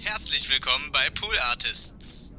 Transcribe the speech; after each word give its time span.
Herzlich 0.00 0.48
willkommen 0.48 0.90
bei 0.92 1.10
Pool 1.10 1.36
Artists. 1.50 2.32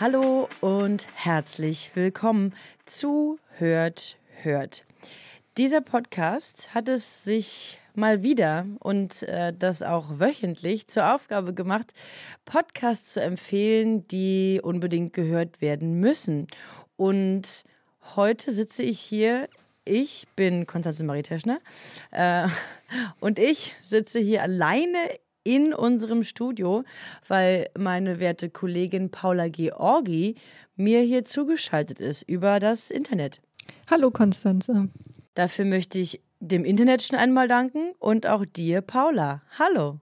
Hallo 0.00 0.37
und 0.88 1.06
herzlich 1.16 1.90
willkommen 1.92 2.54
zu 2.86 3.38
Hört, 3.58 4.16
Hört. 4.40 4.86
Dieser 5.58 5.82
Podcast 5.82 6.72
hat 6.72 6.88
es 6.88 7.24
sich 7.24 7.78
mal 7.94 8.22
wieder 8.22 8.64
und 8.78 9.22
äh, 9.24 9.52
das 9.52 9.82
auch 9.82 10.18
wöchentlich 10.18 10.88
zur 10.88 11.14
Aufgabe 11.14 11.52
gemacht, 11.52 11.92
Podcasts 12.46 13.12
zu 13.12 13.20
empfehlen, 13.20 14.08
die 14.08 14.62
unbedingt 14.62 15.12
gehört 15.12 15.60
werden 15.60 16.00
müssen. 16.00 16.46
Und 16.96 17.64
heute 18.16 18.50
sitze 18.50 18.82
ich 18.82 18.98
hier. 18.98 19.50
Ich 19.84 20.26
bin 20.36 20.66
Konstanze 20.66 21.04
Marie 21.04 21.20
Teschner 21.20 21.58
äh, 22.12 22.48
und 23.20 23.38
ich 23.38 23.74
sitze 23.82 24.20
hier 24.20 24.42
alleine 24.42 25.10
in 25.48 25.72
unserem 25.72 26.24
Studio, 26.24 26.84
weil 27.26 27.70
meine 27.78 28.20
werte 28.20 28.50
Kollegin 28.50 29.10
Paula 29.10 29.48
Georgi 29.48 30.34
mir 30.76 31.00
hier 31.00 31.24
zugeschaltet 31.24 32.00
ist 32.00 32.20
über 32.28 32.60
das 32.60 32.90
Internet. 32.90 33.40
Hallo 33.90 34.10
Konstanze. 34.10 34.90
Dafür 35.32 35.64
möchte 35.64 35.98
ich 35.98 36.20
dem 36.40 36.66
Internet 36.66 37.02
schon 37.02 37.18
einmal 37.18 37.48
danken 37.48 37.92
und 37.98 38.26
auch 38.26 38.44
dir, 38.44 38.82
Paula. 38.82 39.40
Hallo. 39.58 40.00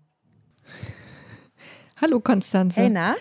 Hallo 2.00 2.18
Konstanze. 2.18 2.80
Hey, 2.80 2.90
na? 2.90 3.14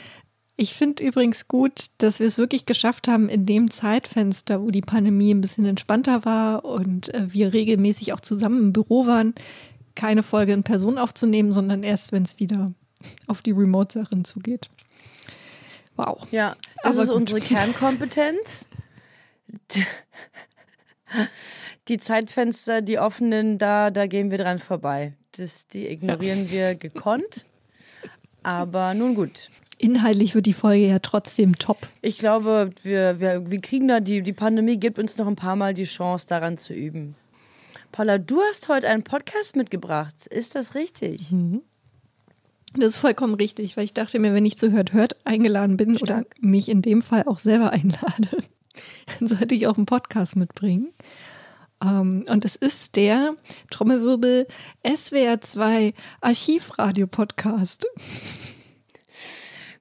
Ich 0.58 0.74
finde 0.74 1.04
übrigens 1.04 1.48
gut, 1.48 1.92
dass 2.00 2.20
wir 2.20 2.26
es 2.26 2.40
wirklich 2.40 2.66
geschafft 2.66 3.08
haben, 3.08 3.30
in 3.30 3.46
dem 3.46 3.70
Zeitfenster, 3.70 4.64
wo 4.64 4.72
die 4.72 4.82
Pandemie 4.82 5.32
ein 5.32 5.42
bisschen 5.42 5.66
entspannter 5.66 6.26
war 6.26 6.66
und 6.66 7.14
äh, 7.14 7.32
wir 7.32 7.54
regelmäßig 7.54 8.14
auch 8.14 8.20
zusammen 8.20 8.60
im 8.60 8.74
Büro 8.74 9.06
waren, 9.06 9.36
keine 9.96 10.24
Folge 10.24 10.54
in 10.54 10.64
Person 10.64 10.98
aufzunehmen, 10.98 11.52
sondern 11.52 11.84
erst, 11.84 12.12
wenn 12.12 12.24
es 12.24 12.40
wieder 12.40 12.74
auf 13.28 13.42
die 13.42 13.52
Remote-Sachen 13.52 14.26
zugeht. 14.26 14.70
Wow. 15.96 16.28
Ja, 16.32 16.56
das 16.84 16.94
Aber 16.94 17.04
ist 17.04 17.10
gut. 17.10 17.18
unsere 17.18 17.40
Kernkompetenz. 17.40 18.68
Die 21.88 21.98
Zeitfenster, 22.00 22.82
die 22.82 23.00
offenen, 23.00 23.58
da, 23.58 23.92
da 23.92 24.08
gehen 24.08 24.32
wir 24.32 24.38
dran 24.38 24.60
vorbei. 24.60 25.14
Das, 25.34 25.68
die 25.68 25.88
ignorieren 25.88 26.50
wir 26.50 26.76
gekonnt. 26.76 27.46
Aber 28.44 28.94
nun 28.94 29.16
gut. 29.16 29.50
Inhaltlich 29.78 30.36
wird 30.36 30.46
die 30.46 30.54
Folge 30.54 30.88
ja 30.88 31.00
trotzdem 31.00 31.58
top. 31.58 31.90
Ich 32.02 32.18
glaube, 32.18 32.70
wir, 32.84 33.20
wir, 33.20 33.50
wir 33.50 33.60
kriegen 33.60 33.88
da, 33.88 34.00
die, 34.00 34.22
die 34.22 34.34
Pandemie 34.34 34.78
gibt 34.78 34.98
uns 35.00 35.18
noch 35.18 35.28
ein 35.28 35.36
paar 35.36 35.56
Mal 35.56 35.74
die 35.74 35.84
Chance, 35.84 36.28
daran 36.28 36.58
zu 36.58 36.74
üben. 36.74 37.16
Paula, 37.96 38.18
du 38.18 38.42
hast 38.42 38.68
heute 38.68 38.90
einen 38.90 39.04
Podcast 39.04 39.56
mitgebracht. 39.56 40.28
Ist 40.28 40.56
das 40.56 40.76
richtig? 40.76 41.34
Das 42.74 42.88
ist 42.90 42.98
vollkommen 42.98 43.36
richtig, 43.36 43.78
weil 43.78 43.86
ich 43.86 43.94
dachte 43.94 44.20
mir, 44.20 44.34
wenn 44.34 44.46
ich 44.46 44.58
zu 44.58 44.74
Hört 44.74 44.92
Hört 44.92 45.16
eingeladen 45.26 45.78
bin 45.78 45.92
oder 45.92 46.18
Stark. 46.18 46.36
mich 46.42 46.68
in 46.68 46.82
dem 46.82 47.02
Fall 47.02 47.24
auch 47.26 47.40
selber 47.40 47.70
einlade, 47.70 48.44
dann 49.18 49.30
sollte 49.30 49.56
ich 49.56 49.66
auch 49.68 49.78
einen 49.78 49.86
Podcast 49.86 50.36
mitbringen. 50.36 50.90
Ähm, 51.82 52.26
und 52.28 52.44
es 52.44 52.58
ist 52.58 52.98
der 52.98 53.36
Trommelwirbel 53.72 54.46
SWR 54.86 55.40
2 55.40 55.94
Archivradio-Podcast. 56.20 57.86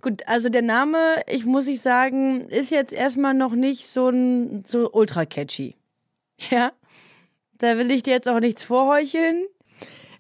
Gut, 0.03 0.23
also 0.29 0.51
der 0.51 0.63
Name, 0.63 1.17
ich 1.27 1.45
muss 1.47 1.67
ich 1.67 1.81
sagen, 1.81 2.43
ist 2.43 2.71
jetzt 2.71 2.93
erstmal 2.93 3.35
noch 3.35 3.57
nicht 3.57 3.89
so 3.89 4.09
ein 4.09 4.63
so 4.65 4.93
ultra 4.93 5.27
catchy. 5.27 5.75
Ja? 6.49 6.71
Da 7.59 7.79
will 7.79 7.91
ich 7.91 8.03
dir 8.03 8.13
jetzt 8.13 8.29
auch 8.29 8.41
nichts 8.41 8.65
vorheucheln. 8.65 9.45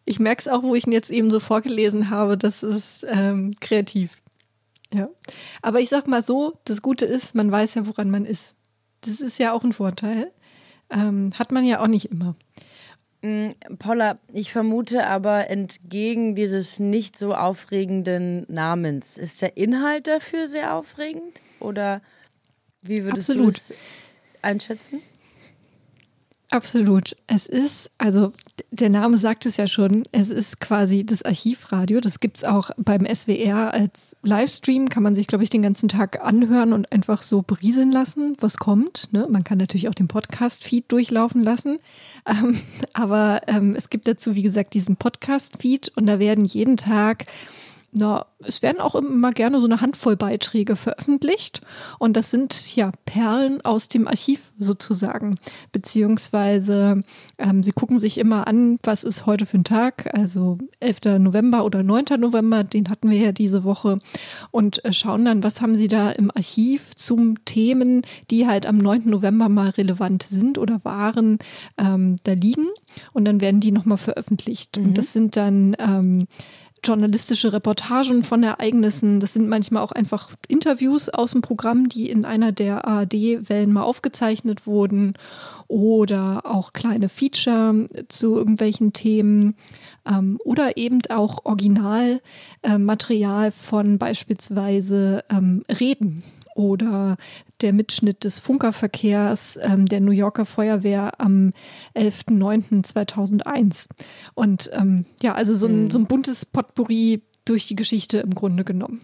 Ich 0.04 0.20
merke 0.20 0.40
es 0.40 0.48
auch, 0.48 0.62
wo 0.62 0.74
ich 0.74 0.86
ihn 0.86 0.92
jetzt 0.92 1.10
eben 1.10 1.30
so 1.30 1.40
vorgelesen 1.40 2.10
habe, 2.10 2.36
das 2.36 2.62
ist 2.62 3.06
ähm, 3.08 3.54
kreativ. 3.60 4.10
Ja. 4.92 5.08
Aber 5.62 5.80
ich 5.80 5.88
sag 5.88 6.06
mal 6.06 6.22
so, 6.22 6.58
das 6.64 6.82
Gute 6.82 7.04
ist, 7.06 7.34
man 7.34 7.50
weiß 7.50 7.74
ja, 7.74 7.86
woran 7.86 8.10
man 8.10 8.24
ist. 8.24 8.54
Das 9.00 9.20
ist 9.20 9.38
ja 9.38 9.52
auch 9.52 9.64
ein 9.64 9.72
Vorteil. 9.72 10.30
Ähm, 10.90 11.32
hat 11.34 11.50
man 11.50 11.64
ja 11.64 11.82
auch 11.82 11.86
nicht 11.86 12.10
immer. 12.10 12.36
Mm, 13.22 13.52
Paula, 13.78 14.18
ich 14.32 14.52
vermute 14.52 15.06
aber 15.06 15.48
entgegen 15.48 16.34
dieses 16.34 16.78
nicht 16.78 17.18
so 17.18 17.34
aufregenden 17.34 18.44
Namens, 18.48 19.16
ist 19.16 19.40
der 19.40 19.56
Inhalt 19.56 20.06
dafür 20.06 20.46
sehr 20.46 20.74
aufregend? 20.74 21.40
Oder 21.58 22.02
wie 22.82 23.02
würdest 23.04 23.30
Absolut. 23.30 23.54
du 23.54 23.58
es 23.58 23.74
einschätzen? 24.42 25.00
Absolut. 26.54 27.16
Es 27.26 27.48
ist, 27.48 27.90
also 27.98 28.32
der 28.70 28.88
Name 28.88 29.18
sagt 29.18 29.44
es 29.44 29.56
ja 29.56 29.66
schon, 29.66 30.04
es 30.12 30.30
ist 30.30 30.60
quasi 30.60 31.04
das 31.04 31.24
Archivradio. 31.24 32.00
Das 32.00 32.20
gibt 32.20 32.36
es 32.36 32.44
auch 32.44 32.70
beim 32.76 33.04
SWR 33.12 33.74
als 33.74 34.14
Livestream, 34.22 34.88
kann 34.88 35.02
man 35.02 35.16
sich, 35.16 35.26
glaube 35.26 35.42
ich, 35.42 35.50
den 35.50 35.62
ganzen 35.62 35.88
Tag 35.88 36.24
anhören 36.24 36.72
und 36.72 36.92
einfach 36.92 37.24
so 37.24 37.42
berieseln 37.42 37.90
lassen, 37.90 38.36
was 38.38 38.56
kommt. 38.58 39.12
Ne? 39.12 39.26
Man 39.28 39.42
kann 39.42 39.58
natürlich 39.58 39.88
auch 39.88 39.96
den 39.96 40.06
Podcast-Feed 40.06 40.84
durchlaufen 40.92 41.42
lassen. 41.42 41.78
Ähm, 42.26 42.58
aber 42.94 43.42
ähm, 43.48 43.74
es 43.76 43.90
gibt 43.90 44.08
dazu, 44.08 44.34
wie 44.34 44.42
gesagt, 44.42 44.72
diesen 44.72 44.96
Podcast-Feed 44.96 45.92
und 45.94 46.06
da 46.06 46.18
werden 46.18 46.46
jeden 46.46 46.78
Tag 46.78 47.26
na, 47.96 48.26
es 48.40 48.60
werden 48.60 48.80
auch 48.80 48.96
immer 48.96 49.30
gerne 49.30 49.60
so 49.60 49.66
eine 49.66 49.80
Handvoll 49.80 50.16
Beiträge 50.16 50.74
veröffentlicht. 50.74 51.60
Und 52.00 52.16
das 52.16 52.32
sind 52.32 52.74
ja 52.74 52.90
Perlen 53.06 53.64
aus 53.64 53.86
dem 53.86 54.08
Archiv 54.08 54.52
sozusagen. 54.58 55.38
Beziehungsweise 55.70 57.04
ähm, 57.38 57.62
sie 57.62 57.70
gucken 57.70 58.00
sich 58.00 58.18
immer 58.18 58.48
an, 58.48 58.78
was 58.82 59.04
ist 59.04 59.26
heute 59.26 59.46
für 59.46 59.58
ein 59.58 59.64
Tag, 59.64 60.12
also 60.12 60.58
11. 60.80 61.20
November 61.20 61.64
oder 61.64 61.84
9. 61.84 62.18
November, 62.18 62.64
den 62.64 62.90
hatten 62.90 63.10
wir 63.10 63.18
ja 63.18 63.30
diese 63.30 63.62
Woche. 63.62 63.98
Und 64.50 64.84
äh, 64.84 64.92
schauen 64.92 65.24
dann, 65.24 65.44
was 65.44 65.60
haben 65.60 65.76
sie 65.76 65.88
da 65.88 66.10
im 66.10 66.32
Archiv 66.34 66.96
zum 66.96 67.44
Themen, 67.44 68.02
die 68.32 68.48
halt 68.48 68.66
am 68.66 68.78
9. 68.78 69.08
November 69.08 69.48
mal 69.48 69.70
relevant 69.70 70.26
sind 70.28 70.58
oder 70.58 70.80
waren, 70.84 71.38
ähm, 71.78 72.16
da 72.24 72.32
liegen. 72.32 72.66
Und 73.12 73.24
dann 73.24 73.40
werden 73.40 73.60
die 73.60 73.72
nochmal 73.72 73.98
veröffentlicht. 73.98 74.78
Und 74.78 74.98
das 74.98 75.12
sind 75.12 75.36
dann 75.36 75.76
ähm, 75.78 76.26
journalistische 76.84 77.52
Reportagen 77.52 78.22
von 78.22 78.42
Ereignissen. 78.42 79.20
Das 79.20 79.32
sind 79.32 79.48
manchmal 79.48 79.82
auch 79.82 79.92
einfach 79.92 80.32
Interviews 80.48 81.08
aus 81.08 81.30
dem 81.32 81.40
Programm, 81.40 81.88
die 81.88 82.10
in 82.10 82.24
einer 82.24 82.50
der 82.52 82.86
ARD-Wellen 82.86 83.72
mal 83.72 83.82
aufgezeichnet 83.82 84.66
wurden. 84.66 85.14
Oder 85.66 86.42
auch 86.44 86.74
kleine 86.74 87.08
Feature 87.08 87.88
zu 88.08 88.36
irgendwelchen 88.36 88.92
Themen. 88.92 89.56
Ähm, 90.06 90.38
oder 90.44 90.76
eben 90.76 91.00
auch 91.08 91.44
Originalmaterial 91.44 93.50
von 93.50 93.98
beispielsweise 93.98 95.24
ähm, 95.30 95.62
Reden 95.80 96.22
oder 96.54 97.16
der 97.60 97.72
Mitschnitt 97.72 98.24
des 98.24 98.38
Funkerverkehrs 98.40 99.58
ähm, 99.62 99.86
der 99.86 100.00
New 100.00 100.12
Yorker 100.12 100.46
Feuerwehr 100.46 101.20
am 101.20 101.52
11.09.2001. 101.96 103.86
Und 104.34 104.70
ähm, 104.72 105.06
ja, 105.22 105.34
also 105.34 105.54
so 105.54 105.66
ein, 105.66 105.90
so 105.90 105.98
ein 105.98 106.06
buntes 106.06 106.46
Potpourri 106.46 107.22
durch 107.44 107.66
die 107.68 107.76
Geschichte 107.76 108.18
im 108.18 108.34
Grunde 108.34 108.64
genommen. 108.64 109.00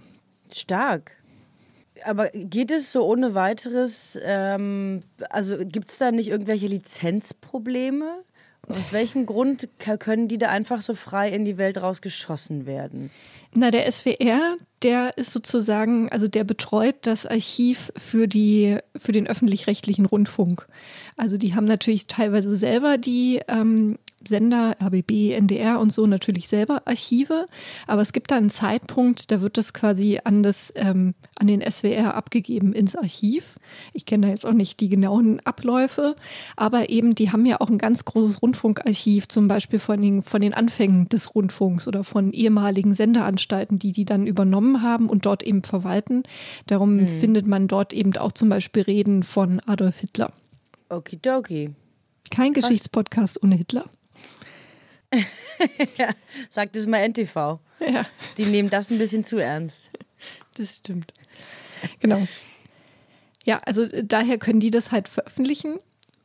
Stark. 0.53 1.13
Aber 2.05 2.29
geht 2.33 2.71
es 2.71 2.93
so 2.93 3.05
ohne 3.05 3.35
weiteres, 3.35 4.19
ähm, 4.23 5.01
also 5.29 5.59
gibt 5.59 5.91
es 5.91 5.99
da 5.99 6.11
nicht 6.13 6.29
irgendwelche 6.29 6.67
Lizenzprobleme? 6.67 8.25
Aus 8.71 8.93
welchem 8.93 9.27
Grund 9.27 9.69
können 9.79 10.29
die 10.29 10.39
da 10.39 10.49
einfach 10.49 10.83
so 10.83 10.95
frei 10.95 11.31
in 11.31 11.45
die 11.45 11.59
Welt 11.59 11.79
rausgeschossen 11.79 12.67
werden? 12.67 13.11
Na, 13.55 13.71
der 13.71 13.91
SWR, 13.91 14.57
der 14.83 15.19
ist 15.19 15.33
sozusagen, 15.33 16.09
also 16.11 16.29
der 16.29 16.45
betreut 16.45 16.97
das 17.03 17.27
Archiv 17.27 17.93
für 17.97 18.29
die, 18.29 18.79
für 18.97 19.13
den 19.13 19.27
öffentlich-rechtlichen 19.27 20.07
Rundfunk. 20.07 20.67
Also 21.17 21.37
die 21.37 21.55
haben 21.55 21.65
natürlich 21.67 22.07
teilweise 22.07 22.55
selber 22.55 22.97
die 22.97 23.41
ähm, 23.49 23.99
Sender, 24.27 24.77
RBB, 24.81 25.33
NDR 25.33 25.81
und 25.81 25.93
so 25.93 26.07
natürlich 26.07 26.49
selber 26.49 26.83
Archive, 26.87 27.47
aber 27.87 28.03
es 28.03 28.13
gibt 28.13 28.31
da 28.31 28.37
einen 28.37 28.51
Zeitpunkt, 28.51 29.31
da 29.31 29.41
wird 29.41 29.57
das 29.57 29.73
quasi 29.73 30.21
an, 30.23 30.43
das, 30.43 30.73
ähm, 30.77 31.15
an 31.37 31.47
den 31.47 31.63
SWR 31.63 32.15
abgegeben 32.15 32.73
ins 32.73 32.95
Archiv. 32.95 33.59
Ich 33.93 34.05
kenne 34.05 34.27
da 34.27 34.33
jetzt 34.33 34.45
auch 34.45 34.53
nicht 34.53 34.81
die 34.81 34.89
genauen 34.89 35.41
Abläufe, 35.41 36.17
aber 36.57 36.91
eben, 36.91 37.15
die 37.15 37.33
haben 37.33 37.47
ja 37.47 37.61
auch 37.61 37.71
ein 37.71 37.79
ganz 37.79 38.05
großes 38.05 38.43
Rundfunkarchiv, 38.43 39.29
zum 39.29 39.49
Beispiel 39.49 39.79
von 39.79 40.01
den, 40.01 40.23
von 40.23 40.41
den 40.41 40.55
Anfängen 40.55 41.09
des 41.09 41.35
Rundfunks 41.35 41.89
oder 41.89 42.05
von 42.05 42.33
ehemaligen 42.33 42.95
Senderanstalten, 42.95 43.79
die 43.79 43.93
die 43.93 44.05
dann 44.05 44.27
übernommen 44.27 44.83
haben 44.83 45.09
und 45.09 45.27
dort 45.27 45.43
eben 45.43 45.63
verwalten. 45.63 46.25
Darum 46.67 46.97
mhm. 46.97 47.09
findet 47.09 47.47
man 47.47 47.69
dort 47.69 47.93
eben 47.93 48.17
auch 48.17 48.33
zum 48.33 48.49
Beispiel 48.49 48.83
Reden 48.83 49.23
von 49.23 49.61
Adolf 49.61 49.99
Hitler. 49.99 50.33
Okidoki. 50.91 51.71
Kein 52.31 52.53
Krass. 52.53 52.69
Geschichtspodcast 52.69 53.43
ohne 53.43 53.57
Hitler. 53.57 53.85
ja, 55.97 56.11
sagt 56.51 56.77
es 56.77 56.87
mal 56.87 57.07
NTV. 57.09 57.59
Ja. 57.81 58.07
Die 58.37 58.45
nehmen 58.45 58.71
das 58.71 58.91
ein 58.91 58.99
bisschen 58.99 59.25
zu 59.25 59.39
ernst. 59.39 59.91
Das 60.55 60.77
stimmt. 60.77 61.13
Genau. 62.01 62.27
Ja, 63.45 63.59
also 63.59 63.83
äh, 63.83 64.05
daher 64.05 64.39
können 64.39 64.61
die 64.61 64.71
das 64.71 64.93
halt 64.93 65.09
veröffentlichen 65.09 65.79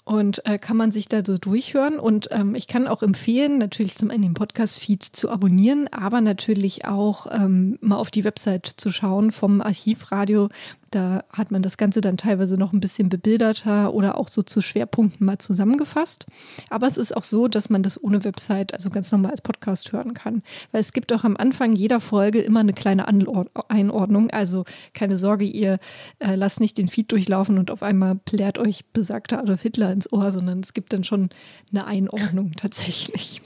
und 0.04 0.46
äh, 0.46 0.60
kann 0.60 0.78
man 0.78 0.92
sich 0.92 1.08
da 1.08 1.26
so 1.26 1.38
durchhören. 1.38 2.00
Und 2.00 2.30
ähm, 2.32 2.56
ich 2.56 2.68
kann 2.68 2.88
auch 2.88 3.02
empfehlen, 3.02 3.58
natürlich 3.58 3.96
zum 3.96 4.12
einen 4.12 4.22
den 4.22 4.34
Podcast-Feed 4.34 5.04
zu 5.04 5.30
abonnieren, 5.30 5.88
aber 5.92 6.22
natürlich 6.22 6.86
auch 6.86 7.28
ähm, 7.32 7.78
mal 7.82 7.98
auf 7.98 8.12
die 8.12 8.24
Website 8.24 8.68
zu 8.68 8.92
schauen 8.92 9.32
vom 9.32 9.62
Archivradio. 9.62 10.50
Da 10.96 11.26
hat 11.30 11.52
man 11.52 11.62
das 11.62 11.76
Ganze 11.76 12.00
dann 12.00 12.16
teilweise 12.16 12.56
noch 12.58 12.72
ein 12.72 12.80
bisschen 12.80 13.10
bebilderter 13.10 13.94
oder 13.94 14.18
auch 14.18 14.30
so 14.30 14.44
zu 14.44 14.62
Schwerpunkten 14.62 15.26
mal 15.26 15.40
zusammengefasst. 15.40 16.26
Aber 16.70 16.88
es 16.88 16.96
ist 16.96 17.18
auch 17.18 17.26
so, 17.26 17.50
dass 17.50 17.70
man 17.70 17.84
das 17.84 18.02
ohne 18.02 18.24
Website, 18.24 18.74
also 18.74 18.90
ganz 18.90 19.12
normal 19.12 19.32
als 19.32 19.42
Podcast 19.42 19.92
hören 19.92 20.14
kann. 20.14 20.42
Weil 20.72 20.80
es 20.80 20.94
gibt 20.94 21.12
auch 21.12 21.26
am 21.26 21.36
Anfang 21.36 21.76
jeder 21.76 22.00
Folge 22.00 22.40
immer 22.40 22.62
eine 22.62 22.72
kleine 22.72 23.10
Einordnung. 23.10 24.30
Also 24.30 24.64
keine 24.94 25.18
Sorge, 25.18 25.44
ihr 25.44 25.80
äh, 26.20 26.36
lasst 26.36 26.62
nicht 26.62 26.78
den 26.78 26.88
Feed 26.88 27.12
durchlaufen 27.12 27.58
und 27.58 27.72
auf 27.72 27.84
einmal 27.84 28.16
plärt 28.16 28.58
euch 28.58 28.86
besagter 28.94 29.40
Adolf 29.40 29.64
Hitler 29.64 29.92
ins 29.92 30.10
Ohr, 30.14 30.32
sondern 30.32 30.62
es 30.62 30.74
gibt 30.74 30.94
dann 30.94 31.04
schon 31.04 31.28
eine 31.74 31.88
Einordnung 31.88 32.54
tatsächlich. 32.56 33.42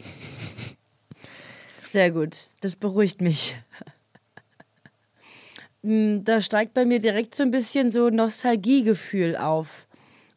Sehr 1.82 2.12
gut, 2.12 2.38
das 2.62 2.76
beruhigt 2.76 3.22
mich. 3.22 3.56
Hm, 5.84 6.24
da 6.24 6.42
steigt 6.42 6.74
bei 6.74 6.86
mir 6.86 7.00
direkt 7.00 7.36
so 7.36 7.44
ein 7.44 7.52
bisschen 7.52 7.92
so 7.92 8.10
Nostalgiegefühl 8.10 9.36
auf. 9.38 9.88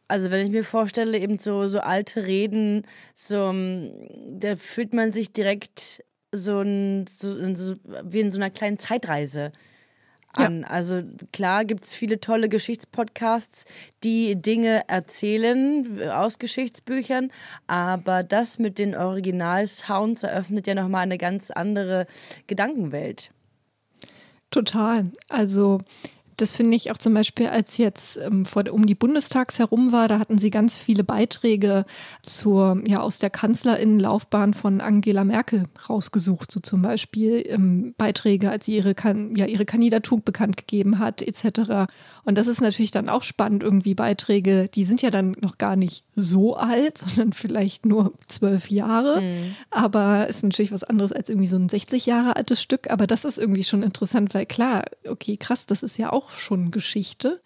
Also 0.07 0.31
wenn 0.31 0.45
ich 0.45 0.51
mir 0.51 0.63
vorstelle, 0.63 1.17
eben 1.17 1.39
so, 1.39 1.67
so 1.67 1.79
alte 1.79 2.25
Reden, 2.25 2.85
so, 3.13 3.49
hm, 3.49 3.91
da 4.39 4.55
fühlt 4.55 4.93
man 4.93 5.11
sich 5.11 5.33
direkt 5.33 6.03
so, 6.31 6.61
ein, 6.61 7.05
so, 7.07 7.55
so 7.55 7.75
wie 8.03 8.19
in 8.21 8.31
so 8.31 8.39
einer 8.39 8.49
kleinen 8.49 8.79
Zeitreise 8.79 9.51
an. 10.35 10.61
Ja. 10.61 10.67
Also 10.67 11.03
klar 11.31 11.65
gibt 11.65 11.85
es 11.85 11.93
viele 11.93 12.19
tolle 12.19 12.49
Geschichtspodcasts, 12.49 13.65
die 14.03 14.35
Dinge 14.35 14.87
erzählen 14.87 16.09
aus 16.09 16.39
Geschichtsbüchern, 16.39 17.31
aber 17.67 18.23
das 18.23 18.59
mit 18.59 18.79
den 18.79 18.95
Original-Sounds 18.95 20.23
eröffnet 20.23 20.67
ja 20.67 20.75
nochmal 20.75 21.03
eine 21.03 21.17
ganz 21.17 21.51
andere 21.51 22.07
Gedankenwelt. 22.47 23.29
Total. 24.53 25.11
Also 25.29 25.81
das 26.37 26.55
finde 26.55 26.75
ich 26.75 26.91
auch 26.91 26.97
zum 26.97 27.13
Beispiel, 27.13 27.47
als 27.47 27.77
jetzt 27.77 28.17
ähm, 28.17 28.45
vor, 28.45 28.63
um 28.71 28.85
die 28.85 28.95
Bundestags 28.95 29.59
herum 29.59 29.91
war, 29.91 30.07
da 30.07 30.19
hatten 30.19 30.37
sie 30.37 30.49
ganz 30.49 30.77
viele 30.77 31.03
Beiträge 31.03 31.85
zur, 32.21 32.81
ja, 32.85 33.01
aus 33.01 33.19
der 33.19 33.29
Kanzlerinnenlaufbahn 33.29 34.53
von 34.53 34.81
Angela 34.81 35.23
Merkel 35.23 35.65
rausgesucht, 35.89 36.51
so 36.51 36.59
zum 36.59 36.81
Beispiel 36.81 37.43
ähm, 37.47 37.93
Beiträge, 37.97 38.49
als 38.49 38.65
sie 38.65 38.77
ihre, 38.77 38.95
ja, 39.35 39.45
ihre 39.45 39.65
Kandidatur 39.65 40.21
bekannt 40.21 40.57
gegeben 40.57 40.99
hat, 40.99 41.21
etc. 41.21 41.91
Und 42.23 42.37
das 42.37 42.47
ist 42.47 42.61
natürlich 42.61 42.91
dann 42.91 43.09
auch 43.09 43.23
spannend, 43.23 43.63
irgendwie 43.63 43.95
Beiträge, 43.95 44.69
die 44.73 44.85
sind 44.85 45.01
ja 45.01 45.09
dann 45.09 45.35
noch 45.41 45.57
gar 45.57 45.75
nicht 45.75 46.05
so 46.15 46.55
alt, 46.55 46.97
sondern 46.99 47.33
vielleicht 47.33 47.85
nur 47.85 48.13
zwölf 48.27 48.69
Jahre, 48.69 49.21
mhm. 49.21 49.55
aber 49.69 50.27
ist 50.27 50.43
natürlich 50.43 50.71
was 50.71 50.83
anderes 50.83 51.11
als 51.11 51.29
irgendwie 51.29 51.47
so 51.47 51.57
ein 51.57 51.69
60 51.69 52.05
Jahre 52.05 52.35
altes 52.35 52.61
Stück, 52.61 52.89
aber 52.89 53.07
das 53.07 53.25
ist 53.25 53.37
irgendwie 53.37 53.63
schon 53.63 53.83
interessant, 53.83 54.33
weil 54.33 54.45
klar, 54.45 54.85
okay, 55.07 55.37
krass, 55.37 55.65
das 55.65 55.83
ist 55.83 55.97
ja 55.97 56.11
auch 56.11 56.22
auch 56.23 56.31
schon 56.31 56.71
Geschichte. 56.71 57.41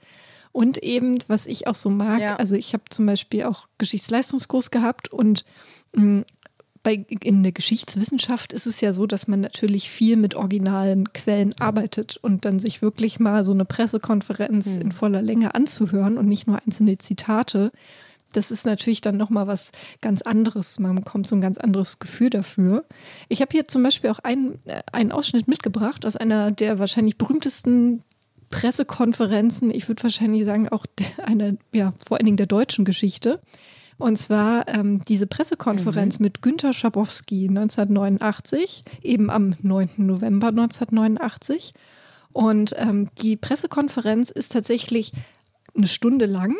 Und 0.52 0.80
eben, 0.80 1.20
was 1.28 1.46
ich 1.46 1.68
auch 1.68 1.76
so 1.76 1.90
mag, 1.90 2.20
ja. 2.20 2.36
also 2.36 2.56
ich 2.56 2.74
habe 2.74 2.84
zum 2.90 3.06
Beispiel 3.06 3.44
auch 3.44 3.68
Geschichtsleistungskurs 3.78 4.72
gehabt 4.72 5.12
und 5.12 5.46
mh, 5.94 6.04
mm, 6.04 6.26
bei, 6.84 7.06
in 7.20 7.44
der 7.44 7.52
Geschichtswissenschaft 7.52 8.54
ist 8.54 8.66
es 8.66 8.80
ja 8.80 8.94
so, 8.94 9.08
dass 9.08 9.28
man 9.28 9.42
natürlich 9.42 9.90
viel 9.90 10.16
mit 10.16 10.36
originalen 10.36 11.12
Quellen 11.12 11.54
arbeitet 11.60 12.16
und 12.16 12.46
dann 12.46 12.60
sich 12.60 12.82
wirklich 12.82 13.20
mal 13.20 13.44
so 13.44 13.52
eine 13.52 13.66
Pressekonferenz 13.66 14.68
hm. 14.68 14.82
in 14.82 14.92
voller 14.94 15.22
Länge 15.22 15.54
anzuhören 15.54 16.18
und 16.18 16.28
nicht 16.28 16.48
nur 16.48 16.62
einzelne 16.66 16.98
Zitate. 16.98 17.74
Das 18.32 18.52
ist 18.52 18.66
natürlich 18.66 19.02
dann 19.02 19.18
nochmal 19.18 19.48
was 19.48 19.72
ganz 20.00 20.22
anderes. 20.22 20.80
Man 20.80 20.96
bekommt 20.96 21.28
so 21.28 21.36
ein 21.36 21.42
ganz 21.42 21.58
anderes 21.58 22.00
Gefühl 22.00 22.30
dafür. 22.30 22.86
Ich 23.28 23.42
habe 23.42 23.52
hier 23.52 23.68
zum 23.68 23.84
Beispiel 23.84 24.10
auch 24.10 24.20
einen, 24.20 24.60
äh, 24.66 24.82
einen 24.94 25.12
Ausschnitt 25.12 25.50
mitgebracht 25.50 26.06
aus 26.06 26.16
einer 26.16 26.52
der 26.52 26.80
wahrscheinlich 26.80 27.18
berühmtesten 27.18 28.04
Pressekonferenzen, 28.50 29.72
ich 29.72 29.88
würde 29.88 30.04
wahrscheinlich 30.04 30.46
sagen, 30.46 30.70
auch 30.70 30.86
eine, 31.24 31.58
ja, 31.74 31.94
vor 32.06 32.18
allen 32.18 32.26
Dingen 32.26 32.38
der 32.38 32.46
deutschen 32.46 32.86
Geschichte. 32.86 33.42
Und 33.98 34.18
zwar 34.18 34.68
ähm, 34.68 35.02
diese 35.08 35.26
Pressekonferenz 35.26 36.20
mhm. 36.20 36.26
mit 36.26 36.42
Günter 36.42 36.74
Schabowski 36.74 37.48
1989, 37.48 38.84
eben 39.02 39.30
am 39.30 39.56
9. 39.62 39.90
November 39.98 40.48
1989. 40.50 41.74
Und 42.32 42.74
ähm, 42.78 43.10
die 43.22 43.36
Pressekonferenz 43.36 44.30
ist 44.30 44.52
tatsächlich 44.52 45.14
eine 45.76 45.88
Stunde 45.88 46.28
lang. 46.28 46.56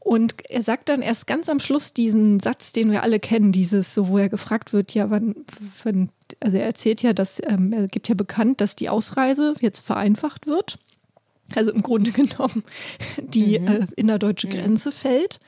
Und 0.00 0.34
er 0.48 0.62
sagt 0.62 0.88
dann 0.88 1.02
erst 1.02 1.26
ganz 1.26 1.48
am 1.48 1.60
Schluss 1.60 1.92
diesen 1.92 2.40
Satz, 2.40 2.72
den 2.72 2.90
wir 2.90 3.02
alle 3.02 3.20
kennen, 3.20 3.52
dieses, 3.52 3.94
so 3.94 4.08
wo 4.08 4.18
er 4.18 4.28
gefragt 4.28 4.72
wird, 4.72 4.94
ja, 4.94 5.10
wann, 5.10 5.36
wann 5.84 6.08
also 6.40 6.56
er 6.56 6.64
erzählt 6.64 7.02
ja, 7.02 7.12
dass 7.12 7.40
ähm, 7.44 7.72
er 7.72 7.86
gibt 7.86 8.08
ja 8.08 8.14
bekannt, 8.14 8.60
dass 8.60 8.74
die 8.74 8.88
Ausreise 8.88 9.54
jetzt 9.60 9.80
vereinfacht 9.80 10.46
wird 10.46 10.78
also 11.54 11.72
im 11.72 11.82
Grunde 11.82 12.10
genommen 12.12 12.64
die 13.18 13.58
mhm. 13.58 13.66
äh, 13.66 13.86
innerdeutsche 13.96 14.48
Grenze 14.48 14.92
fällt. 14.92 15.40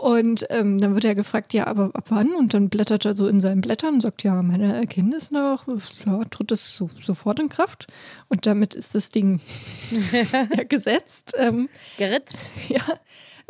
Und 0.00 0.46
ähm, 0.48 0.80
dann 0.80 0.94
wird 0.94 1.04
er 1.04 1.14
gefragt, 1.14 1.52
ja, 1.52 1.66
aber 1.66 1.90
ab 1.92 2.06
wann? 2.08 2.34
Und 2.34 2.54
dann 2.54 2.70
blättert 2.70 3.04
er 3.04 3.14
so 3.14 3.28
in 3.28 3.38
seinen 3.38 3.60
Blättern 3.60 3.94
und 3.94 4.00
sagt, 4.00 4.22
ja, 4.22 4.40
meine 4.42 4.74
Erkenntnis 4.74 5.30
nach, 5.30 5.66
ja, 6.06 6.24
tritt 6.24 6.52
es 6.52 6.74
so, 6.74 6.88
sofort 6.98 7.38
in 7.38 7.50
Kraft. 7.50 7.86
Und 8.28 8.46
damit 8.46 8.74
ist 8.74 8.94
das 8.94 9.10
Ding 9.10 9.42
ja, 10.32 10.64
gesetzt. 10.64 11.34
Ähm, 11.36 11.68
Geritzt. 11.98 12.38
Ja. 12.70 12.82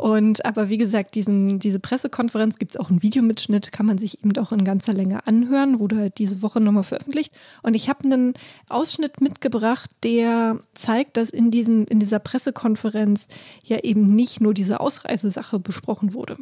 Und 0.01 0.45
aber 0.45 0.67
wie 0.67 0.79
gesagt, 0.79 1.13
diesen, 1.13 1.59
diese 1.59 1.79
Pressekonferenz 1.79 2.57
gibt 2.57 2.73
es 2.73 2.81
auch 2.81 2.89
einen 2.89 3.03
Videomitschnitt, 3.03 3.71
kann 3.71 3.85
man 3.85 3.99
sich 3.99 4.23
eben 4.23 4.33
doch 4.33 4.51
in 4.51 4.65
ganzer 4.65 4.93
Länge 4.93 5.27
anhören, 5.27 5.79
wurde 5.79 5.95
halt 5.95 6.17
diese 6.17 6.41
Woche 6.41 6.59
nochmal 6.59 6.83
veröffentlicht. 6.83 7.31
Und 7.61 7.75
ich 7.75 7.87
habe 7.87 8.05
einen 8.05 8.33
Ausschnitt 8.67 9.21
mitgebracht, 9.21 9.91
der 10.01 10.59
zeigt, 10.73 11.17
dass 11.17 11.29
in, 11.29 11.51
diesen, 11.51 11.85
in 11.85 11.99
dieser 11.99 12.17
Pressekonferenz 12.17 13.27
ja 13.63 13.77
eben 13.83 14.07
nicht 14.07 14.41
nur 14.41 14.55
diese 14.55 14.79
Ausreisesache 14.79 15.59
besprochen 15.59 16.15
wurde. 16.15 16.37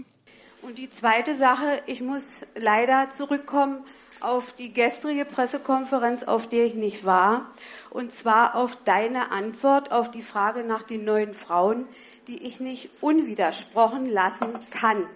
Und 0.62 0.78
die 0.78 0.89
zweite 0.89 1.36
Sache, 1.36 1.82
ich 1.86 2.00
muss 2.00 2.39
leider 2.56 3.10
zurückkommen 3.12 3.80
auf 4.22 4.54
die 4.54 4.72
gestrige 4.72 5.25
Pressekonferenz, 5.25 6.24
auf 6.24 6.48
der 6.48 6.66
ich 6.66 6.75
nicht 6.75 7.04
war, 7.04 7.51
und 7.89 8.13
zwar 8.16 8.56
auf 8.56 8.72
deine 8.86 9.32
Antwort 9.32 9.92
auf 9.92 10.12
die 10.12 10.22
Frage 10.22 10.63
nach 10.63 10.84
den 10.84 11.04
neuen 11.04 11.34
Frauen 11.34 11.88
die 12.29 12.43
ich 12.43 12.59
nicht 12.59 12.89
unwidersprochen 13.01 14.09
lassen 14.09 14.53
kann. 14.69 15.07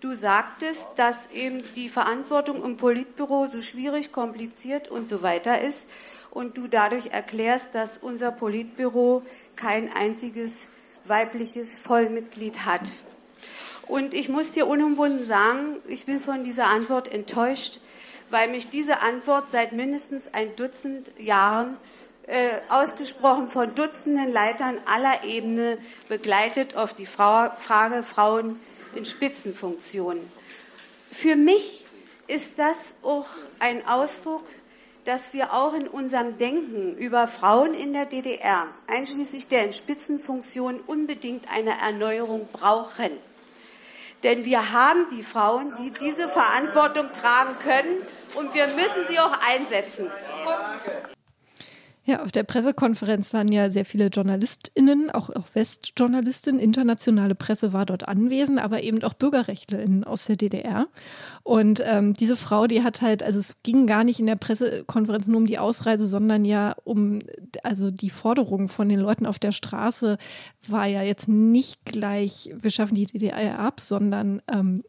Du 0.00 0.14
sagtest, 0.14 0.86
dass 0.96 1.30
eben 1.30 1.62
die 1.76 1.90
Verantwortung 1.90 2.64
im 2.64 2.78
Politbüro 2.78 3.46
so 3.46 3.60
schwierig, 3.60 4.10
kompliziert 4.10 4.88
und 4.88 5.06
so 5.06 5.20
weiter 5.20 5.60
ist 5.60 5.86
und 6.30 6.56
du 6.56 6.66
dadurch 6.66 7.08
erklärst, 7.08 7.66
dass 7.74 7.98
unser 7.98 8.32
Politbüro 8.32 9.22
kein 9.56 9.92
einziges 9.92 10.66
weibliches 11.04 11.78
Vollmitglied 11.78 12.64
hat. 12.64 12.90
Und 13.86 14.14
ich 14.14 14.30
muss 14.30 14.52
dir 14.52 14.66
unumwunden 14.66 15.24
sagen, 15.24 15.76
ich 15.86 16.06
bin 16.06 16.20
von 16.20 16.44
dieser 16.44 16.68
Antwort 16.68 17.12
enttäuscht, 17.12 17.80
weil 18.30 18.48
mich 18.48 18.70
diese 18.70 19.00
Antwort 19.00 19.50
seit 19.52 19.72
mindestens 19.72 20.32
ein 20.32 20.56
Dutzend 20.56 21.10
Jahren 21.18 21.76
äh, 22.30 22.60
ausgesprochen 22.68 23.48
von 23.48 23.74
Dutzenden 23.74 24.32
Leitern 24.32 24.78
aller 24.86 25.24
Ebene 25.24 25.78
begleitet 26.08 26.76
auf 26.76 26.94
die 26.94 27.06
Frau, 27.06 27.50
Frage 27.66 28.04
Frauen 28.04 28.60
in 28.94 29.04
Spitzenfunktionen. 29.04 30.30
Für 31.10 31.34
mich 31.34 31.84
ist 32.28 32.56
das 32.56 32.78
auch 33.02 33.26
ein 33.58 33.84
Ausdruck, 33.84 34.44
dass 35.04 35.32
wir 35.32 35.52
auch 35.52 35.74
in 35.74 35.88
unserem 35.88 36.38
Denken 36.38 36.96
über 36.96 37.26
Frauen 37.26 37.74
in 37.74 37.92
der 37.92 38.06
DDR, 38.06 38.68
einschließlich 38.86 39.48
der 39.48 39.64
in 39.64 39.72
Spitzenfunktionen, 39.72 40.82
unbedingt 40.82 41.50
eine 41.52 41.80
Erneuerung 41.80 42.48
brauchen. 42.52 43.10
Denn 44.22 44.44
wir 44.44 44.72
haben 44.72 45.06
die 45.10 45.24
Frauen, 45.24 45.74
die 45.82 45.90
diese 45.90 46.28
Verantwortung 46.28 47.12
tragen 47.12 47.58
können 47.58 48.06
und 48.36 48.54
wir 48.54 48.66
müssen 48.66 49.08
sie 49.08 49.18
auch 49.18 49.36
einsetzen. 49.44 50.08
Ja, 52.10 52.24
auf 52.24 52.32
der 52.32 52.42
Pressekonferenz 52.42 53.32
waren 53.32 53.52
ja 53.52 53.70
sehr 53.70 53.84
viele 53.84 54.08
JournalistInnen, 54.08 55.12
auch, 55.12 55.30
auch 55.30 55.44
Westjournalistinnen, 55.54 56.60
internationale 56.60 57.36
Presse 57.36 57.72
war 57.72 57.86
dort 57.86 58.08
anwesend, 58.08 58.58
aber 58.58 58.82
eben 58.82 59.00
auch 59.04 59.14
BürgerrechtlerInnen 59.14 60.02
aus 60.02 60.24
der 60.24 60.34
DDR. 60.34 60.88
Und 61.44 61.80
ähm, 61.86 62.14
diese 62.14 62.34
Frau, 62.34 62.66
die 62.66 62.82
hat 62.82 63.00
halt, 63.00 63.22
also 63.22 63.38
es 63.38 63.62
ging 63.62 63.86
gar 63.86 64.02
nicht 64.02 64.18
in 64.18 64.26
der 64.26 64.34
Pressekonferenz 64.34 65.28
nur 65.28 65.36
um 65.36 65.46
die 65.46 65.60
Ausreise, 65.60 66.04
sondern 66.04 66.44
ja 66.44 66.74
um, 66.82 67.20
also 67.62 67.92
die 67.92 68.10
Forderung 68.10 68.66
von 68.66 68.88
den 68.88 68.98
Leuten 68.98 69.24
auf 69.24 69.38
der 69.38 69.52
Straße 69.52 70.18
war 70.66 70.86
ja 70.86 71.02
jetzt 71.02 71.28
nicht 71.28 71.84
gleich, 71.84 72.52
wir 72.60 72.72
schaffen 72.72 72.96
die 72.96 73.06
DDR 73.06 73.60
ab, 73.60 73.78
sondern 73.78 74.42
ähm, 74.52 74.82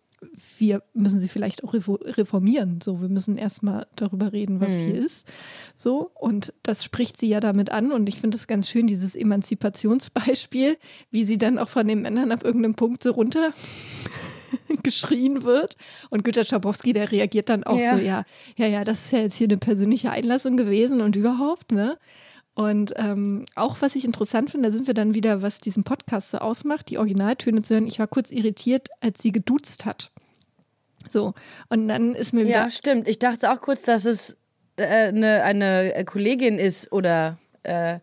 wir 0.58 0.84
müssen 0.94 1.20
sie 1.20 1.28
vielleicht 1.28 1.64
auch 1.64 1.74
reformieren. 1.74 2.80
So, 2.82 3.02
wir 3.02 3.10
müssen 3.10 3.38
erstmal 3.38 3.88
darüber 3.96 4.32
reden, 4.34 4.60
was 4.60 4.72
mhm. 4.72 4.78
hier 4.78 5.06
ist. 5.06 5.28
So, 5.76 6.12
und 6.14 6.54
das 6.64 6.84
spricht 6.84 7.18
sie 7.18 7.28
ja 7.28 7.40
damit 7.40 7.72
an. 7.72 7.92
Und 7.92 8.08
ich 8.08 8.20
finde 8.20 8.38
es 8.38 8.48
ganz 8.48 8.70
schön, 8.70 8.88
dieses 8.88 9.16
Emanzipationsbeispiel, 9.16 10.78
wie 11.10 11.24
sie 11.24 11.38
dann 11.38 11.58
auch 11.58 11.70
von 11.70 11.88
den 11.88 12.02
Männern 12.02 12.32
ab 12.32 12.44
irgendeinem 12.44 12.76
Punkt 12.76 13.02
so 13.04 13.12
runter 13.12 13.54
geschrien 14.84 15.44
wird. 15.44 15.76
Und 16.10 16.24
Günter 16.24 16.46
Schabowski, 16.46 16.94
der 16.94 17.12
reagiert 17.12 17.50
dann 17.50 17.64
auch 17.64 17.80
ja. 17.80 17.98
so, 17.98 18.04
ja, 18.04 18.24
ja, 18.58 18.68
ja, 18.68 18.84
das 18.84 19.06
ist 19.06 19.12
ja 19.12 19.20
jetzt 19.20 19.38
hier 19.38 19.48
eine 19.48 19.58
persönliche 19.58 20.12
Einlassung 20.12 20.58
gewesen 20.58 21.02
und 21.02 21.16
überhaupt, 21.16 21.72
ne? 21.72 21.98
Und 22.54 22.94
ähm, 22.98 23.46
auch 23.56 23.78
was 23.82 23.96
ich 23.96 24.04
interessant 24.04 24.52
finde, 24.52 24.70
da 24.70 24.74
sind 24.74 24.88
wir 24.88 24.94
dann 24.94 25.14
wieder, 25.14 25.42
was 25.42 25.60
diesen 25.60 25.84
Podcast 25.84 26.32
so 26.32 26.40
ausmacht, 26.40 26.90
die 26.90 26.98
Originaltöne 26.98 27.64
zu 27.64 27.74
hören. 27.74 27.88
Ich 27.88 28.00
war 28.00 28.08
kurz 28.08 28.30
irritiert, 28.30 28.90
als 29.00 29.22
sie 29.22 29.32
geduzt 29.32 29.86
hat. 29.86 30.12
So, 31.10 31.34
und 31.70 31.88
dann 31.88 32.14
ist 32.14 32.34
mir 32.34 32.42
wieder. 32.42 32.64
Ja, 32.64 32.70
stimmt. 32.70 33.08
Ich 33.08 33.20
dachte 33.20 33.52
auch 33.52 33.62
kurz, 33.62 33.84
dass 33.84 34.06
es 34.06 34.38
äh, 34.76 35.08
eine, 35.08 35.44
eine 35.44 36.04
Kollegin 36.06 36.60
ist 36.60 36.92
oder 36.92 37.38
äh, 37.64 38.00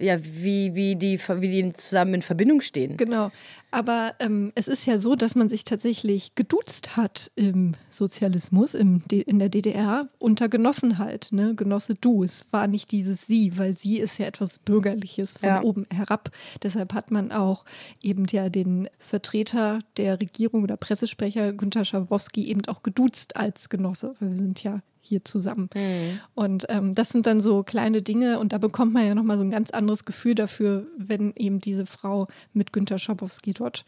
ja, 0.00 0.16
wie, 0.22 0.74
wie, 0.74 0.96
die, 0.96 1.18
wie 1.18 1.50
die 1.50 1.72
zusammen 1.74 2.14
in 2.14 2.22
Verbindung 2.22 2.60
stehen. 2.60 2.96
Genau. 2.96 3.30
Aber 3.70 4.14
ähm, 4.18 4.50
es 4.56 4.66
ist 4.66 4.86
ja 4.86 4.98
so, 4.98 5.14
dass 5.14 5.36
man 5.36 5.48
sich 5.48 5.64
tatsächlich 5.64 6.34
geduzt 6.34 6.96
hat 6.96 7.30
im 7.36 7.74
Sozialismus, 7.88 8.74
im, 8.74 9.04
in 9.10 9.38
der 9.38 9.48
DDR, 9.48 10.08
unter 10.18 10.48
Genossen 10.48 10.98
halt. 10.98 11.28
Ne? 11.30 11.54
Genosse 11.54 11.94
du. 11.94 12.24
Es 12.24 12.44
war 12.50 12.66
nicht 12.66 12.90
dieses 12.90 13.26
Sie, 13.26 13.56
weil 13.58 13.74
Sie 13.74 13.98
ist 13.98 14.18
ja 14.18 14.26
etwas 14.26 14.58
Bürgerliches 14.58 15.38
von 15.38 15.48
ja. 15.48 15.62
oben 15.62 15.86
herab. 15.92 16.30
Deshalb 16.62 16.94
hat 16.94 17.10
man 17.10 17.30
auch 17.30 17.64
eben 18.02 18.26
ja 18.30 18.48
den 18.48 18.88
Vertreter 18.98 19.80
der 19.96 20.20
Regierung 20.20 20.64
oder 20.64 20.76
Pressesprecher 20.76 21.52
Günter 21.52 21.84
Schabowski 21.84 22.48
eben 22.48 22.66
auch 22.66 22.82
geduzt 22.82 23.36
als 23.36 23.68
Genosse, 23.68 24.16
weil 24.18 24.30
wir 24.30 24.38
sind 24.38 24.62
ja 24.64 24.80
hier 25.10 25.24
zusammen. 25.24 25.68
Mhm. 25.74 26.20
Und 26.34 26.66
ähm, 26.68 26.94
das 26.94 27.10
sind 27.10 27.26
dann 27.26 27.40
so 27.40 27.62
kleine 27.62 28.00
Dinge 28.00 28.38
und 28.38 28.52
da 28.52 28.58
bekommt 28.58 28.94
man 28.94 29.06
ja 29.06 29.14
nochmal 29.14 29.36
so 29.36 29.44
ein 29.44 29.50
ganz 29.50 29.70
anderes 29.70 30.04
Gefühl 30.04 30.34
dafür, 30.34 30.86
wenn 30.96 31.34
eben 31.36 31.60
diese 31.60 31.84
Frau 31.84 32.28
mit 32.54 32.72
Günter 32.72 32.98
Schabowski 32.98 33.52
dort, 33.52 33.84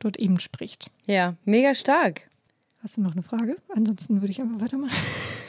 dort 0.00 0.18
eben 0.18 0.38
spricht. 0.40 0.90
Ja, 1.06 1.34
mega 1.44 1.74
stark. 1.74 2.28
Hast 2.82 2.98
du 2.98 3.00
noch 3.00 3.12
eine 3.12 3.22
Frage? 3.22 3.56
Ansonsten 3.74 4.20
würde 4.20 4.32
ich 4.32 4.42
einfach 4.42 4.60
weitermachen. 4.60 4.92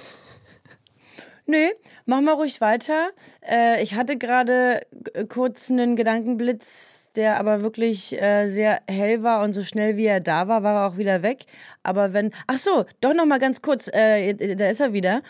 Nö, 1.47 1.69
mach 2.05 2.21
mal 2.21 2.33
ruhig 2.33 2.59
weiter. 2.59 3.11
Äh, 3.47 3.83
ich 3.83 3.93
hatte 3.93 4.17
gerade 4.17 4.81
kurz 5.29 5.69
einen 5.69 5.95
Gedankenblitz, 5.95 7.11
der 7.15 7.39
aber 7.39 7.61
wirklich 7.61 8.19
äh, 8.19 8.47
sehr 8.47 8.81
hell 8.87 9.21
war 9.21 9.43
und 9.43 9.53
so 9.53 9.63
schnell 9.63 9.95
wie 9.95 10.05
er 10.05 10.21
da 10.21 10.47
war, 10.47 10.63
war 10.63 10.81
er 10.81 10.87
auch 10.87 10.97
wieder 10.97 11.21
weg. 11.21 11.45
Aber 11.83 12.13
wenn, 12.13 12.31
ach 12.47 12.57
so, 12.57 12.85
doch 12.99 13.13
noch 13.13 13.27
mal 13.27 13.39
ganz 13.39 13.61
kurz, 13.61 13.87
äh, 13.93 14.55
da 14.55 14.69
ist 14.69 14.79
er 14.79 14.93
wieder. 14.93 15.21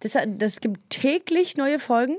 Das, 0.00 0.16
das 0.26 0.60
gibt 0.60 0.90
täglich 0.90 1.56
neue 1.56 1.78
Folgen? 1.78 2.18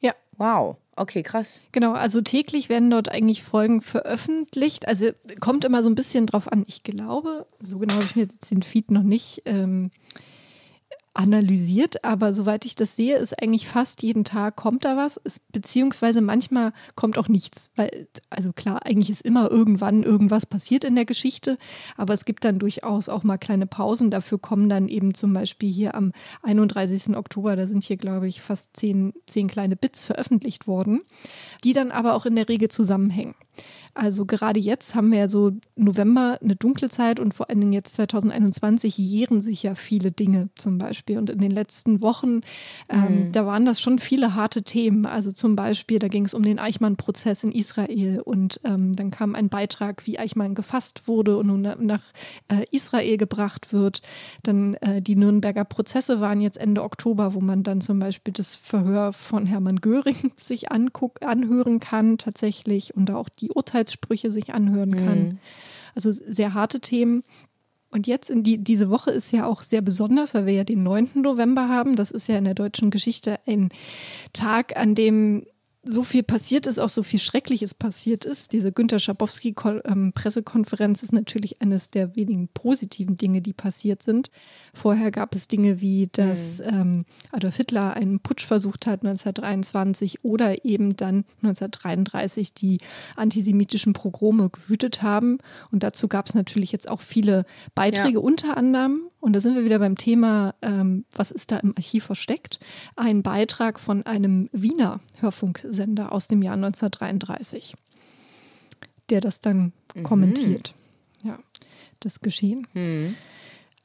Ja. 0.00 0.12
Wow. 0.36 0.76
Okay, 0.96 1.24
krass. 1.24 1.60
Genau, 1.72 1.92
also 1.92 2.20
täglich 2.20 2.68
werden 2.68 2.88
dort 2.88 3.08
eigentlich 3.08 3.42
Folgen 3.42 3.80
veröffentlicht. 3.80 4.86
Also 4.86 5.10
kommt 5.40 5.64
immer 5.64 5.82
so 5.82 5.88
ein 5.88 5.96
bisschen 5.96 6.26
drauf 6.26 6.52
an. 6.52 6.64
Ich 6.68 6.84
glaube, 6.84 7.46
so 7.60 7.78
genau 7.80 7.94
habe 7.94 8.04
ich 8.04 8.14
mir 8.14 8.22
jetzt 8.22 8.48
den 8.50 8.62
Feed 8.62 8.92
noch 8.92 9.02
nicht 9.02 9.42
ähm, 9.44 9.90
analysiert, 11.14 12.04
aber 12.04 12.34
soweit 12.34 12.64
ich 12.64 12.74
das 12.74 12.96
sehe, 12.96 13.16
ist 13.16 13.40
eigentlich 13.40 13.68
fast 13.68 14.02
jeden 14.02 14.24
Tag 14.24 14.56
kommt 14.56 14.84
da 14.84 14.96
was, 14.96 15.16
ist, 15.16 15.40
beziehungsweise 15.52 16.20
manchmal 16.20 16.72
kommt 16.96 17.16
auch 17.16 17.28
nichts, 17.28 17.70
weil, 17.76 18.08
also 18.30 18.52
klar, 18.52 18.84
eigentlich 18.84 19.10
ist 19.10 19.22
immer 19.22 19.50
irgendwann 19.50 20.02
irgendwas 20.02 20.44
passiert 20.44 20.84
in 20.84 20.96
der 20.96 21.04
Geschichte, 21.04 21.56
aber 21.96 22.14
es 22.14 22.24
gibt 22.24 22.44
dann 22.44 22.58
durchaus 22.58 23.08
auch 23.08 23.22
mal 23.22 23.38
kleine 23.38 23.66
Pausen, 23.66 24.10
dafür 24.10 24.38
kommen 24.38 24.68
dann 24.68 24.88
eben 24.88 25.14
zum 25.14 25.32
Beispiel 25.32 25.72
hier 25.72 25.94
am 25.94 26.12
31. 26.42 27.16
Oktober, 27.16 27.54
da 27.54 27.68
sind 27.68 27.84
hier, 27.84 27.96
glaube 27.96 28.26
ich, 28.26 28.40
fast 28.40 28.76
zehn, 28.76 29.14
zehn 29.26 29.46
kleine 29.46 29.76
Bits 29.76 30.04
veröffentlicht 30.06 30.66
worden, 30.66 31.02
die 31.62 31.72
dann 31.72 31.92
aber 31.92 32.14
auch 32.14 32.26
in 32.26 32.34
der 32.34 32.48
Regel 32.48 32.68
zusammenhängen. 32.68 33.34
Also 33.94 34.26
gerade 34.26 34.58
jetzt 34.58 34.96
haben 34.96 35.12
wir 35.12 35.20
ja 35.20 35.28
so 35.28 35.52
November 35.76 36.38
eine 36.42 36.56
dunkle 36.56 36.90
Zeit 36.90 37.20
und 37.20 37.32
vor 37.32 37.48
allen 37.48 37.60
Dingen 37.60 37.72
jetzt 37.72 37.94
2021 37.94 38.98
jähren 38.98 39.40
sich 39.40 39.62
ja 39.62 39.76
viele 39.76 40.10
Dinge 40.10 40.48
zum 40.56 40.78
Beispiel. 40.78 41.16
Und 41.16 41.30
in 41.30 41.38
den 41.38 41.52
letzten 41.52 42.00
Wochen, 42.00 42.40
ähm, 42.88 43.26
mhm. 43.26 43.32
da 43.32 43.46
waren 43.46 43.64
das 43.64 43.80
schon 43.80 44.00
viele 44.00 44.34
harte 44.34 44.64
Themen. 44.64 45.06
Also 45.06 45.30
zum 45.30 45.54
Beispiel, 45.54 46.00
da 46.00 46.08
ging 46.08 46.24
es 46.24 46.34
um 46.34 46.42
den 46.42 46.58
Eichmann-Prozess 46.58 47.44
in 47.44 47.52
Israel 47.52 48.20
und 48.20 48.60
ähm, 48.64 48.96
dann 48.96 49.12
kam 49.12 49.36
ein 49.36 49.48
Beitrag, 49.48 50.06
wie 50.06 50.18
Eichmann 50.18 50.56
gefasst 50.56 51.06
wurde 51.06 51.36
und 51.36 51.46
nun 51.46 51.62
nach 51.62 52.02
äh, 52.48 52.64
Israel 52.72 53.16
gebracht 53.16 53.72
wird. 53.72 54.02
Dann 54.42 54.74
äh, 54.74 55.02
die 55.02 55.14
Nürnberger 55.14 55.64
Prozesse 55.64 56.20
waren 56.20 56.40
jetzt 56.40 56.58
Ende 56.58 56.82
Oktober, 56.82 57.34
wo 57.34 57.40
man 57.40 57.62
dann 57.62 57.80
zum 57.80 58.00
Beispiel 58.00 58.34
das 58.34 58.56
Verhör 58.56 59.12
von 59.12 59.46
Hermann 59.46 59.80
Göring 59.80 60.32
sich 60.36 60.72
anguck, 60.72 61.22
anhören 61.24 61.78
kann 61.78 62.18
tatsächlich 62.18 62.96
und 62.96 63.12
auch 63.12 63.28
die 63.28 63.43
Urteils 63.50 63.84
Weisheitssprüche 63.84 64.30
sich 64.30 64.54
anhören 64.54 64.96
kann. 64.96 65.18
Mhm. 65.18 65.38
Also 65.94 66.10
sehr 66.12 66.54
harte 66.54 66.80
Themen. 66.80 67.24
Und 67.90 68.08
jetzt 68.08 68.28
in 68.28 68.42
die, 68.42 68.58
diese 68.58 68.90
Woche 68.90 69.12
ist 69.12 69.32
ja 69.32 69.46
auch 69.46 69.62
sehr 69.62 69.80
besonders, 69.80 70.34
weil 70.34 70.46
wir 70.46 70.54
ja 70.54 70.64
den 70.64 70.82
9. 70.82 71.10
November 71.14 71.68
haben. 71.68 71.94
Das 71.94 72.10
ist 72.10 72.28
ja 72.28 72.36
in 72.36 72.44
der 72.44 72.54
deutschen 72.54 72.90
Geschichte 72.90 73.38
ein 73.46 73.68
Tag, 74.32 74.76
an 74.76 74.96
dem 74.96 75.46
so 75.86 76.02
viel 76.02 76.22
passiert 76.22 76.66
ist, 76.66 76.78
auch 76.78 76.88
so 76.88 77.02
viel 77.02 77.18
Schreckliches 77.18 77.74
passiert 77.74 78.24
ist. 78.24 78.52
Diese 78.52 78.72
Günter 78.72 78.98
Schabowski-Pressekonferenz 78.98 81.02
ist 81.02 81.12
natürlich 81.12 81.60
eines 81.60 81.88
der 81.88 82.16
wenigen 82.16 82.48
positiven 82.48 83.16
Dinge, 83.16 83.42
die 83.42 83.52
passiert 83.52 84.02
sind. 84.02 84.30
Vorher 84.72 85.10
gab 85.10 85.34
es 85.34 85.48
Dinge 85.48 85.80
wie, 85.80 86.08
dass 86.12 86.58
mhm. 86.58 86.68
ähm, 86.68 87.04
Adolf 87.32 87.56
Hitler 87.56 87.94
einen 87.94 88.20
Putsch 88.20 88.46
versucht 88.46 88.86
hat 88.86 89.04
1923 89.04 90.24
oder 90.24 90.64
eben 90.64 90.96
dann 90.96 91.24
1933 91.42 92.54
die 92.54 92.78
antisemitischen 93.16 93.92
Progrome 93.92 94.50
gewütet 94.50 95.02
haben. 95.02 95.38
Und 95.70 95.82
dazu 95.82 96.08
gab 96.08 96.26
es 96.26 96.34
natürlich 96.34 96.72
jetzt 96.72 96.88
auch 96.88 97.02
viele 97.02 97.44
Beiträge, 97.74 98.14
ja. 98.14 98.20
unter 98.20 98.56
anderem 98.56 99.02
und 99.24 99.32
da 99.32 99.40
sind 99.40 99.54
wir 99.54 99.64
wieder 99.64 99.78
beim 99.78 99.96
Thema, 99.96 100.54
ähm, 100.60 101.06
was 101.10 101.30
ist 101.30 101.50
da 101.50 101.56
im 101.56 101.72
Archiv 101.74 102.04
versteckt? 102.04 102.60
Ein 102.94 103.22
Beitrag 103.22 103.80
von 103.80 104.04
einem 104.04 104.50
Wiener 104.52 105.00
Hörfunksender 105.18 106.12
aus 106.12 106.28
dem 106.28 106.42
Jahr 106.42 106.56
1933, 106.56 107.74
der 109.08 109.22
das 109.22 109.40
dann 109.40 109.72
mhm. 109.94 110.02
kommentiert. 110.02 110.74
Ja, 111.22 111.38
das 112.00 112.20
Geschehen. 112.20 112.66
Mhm. 112.74 113.14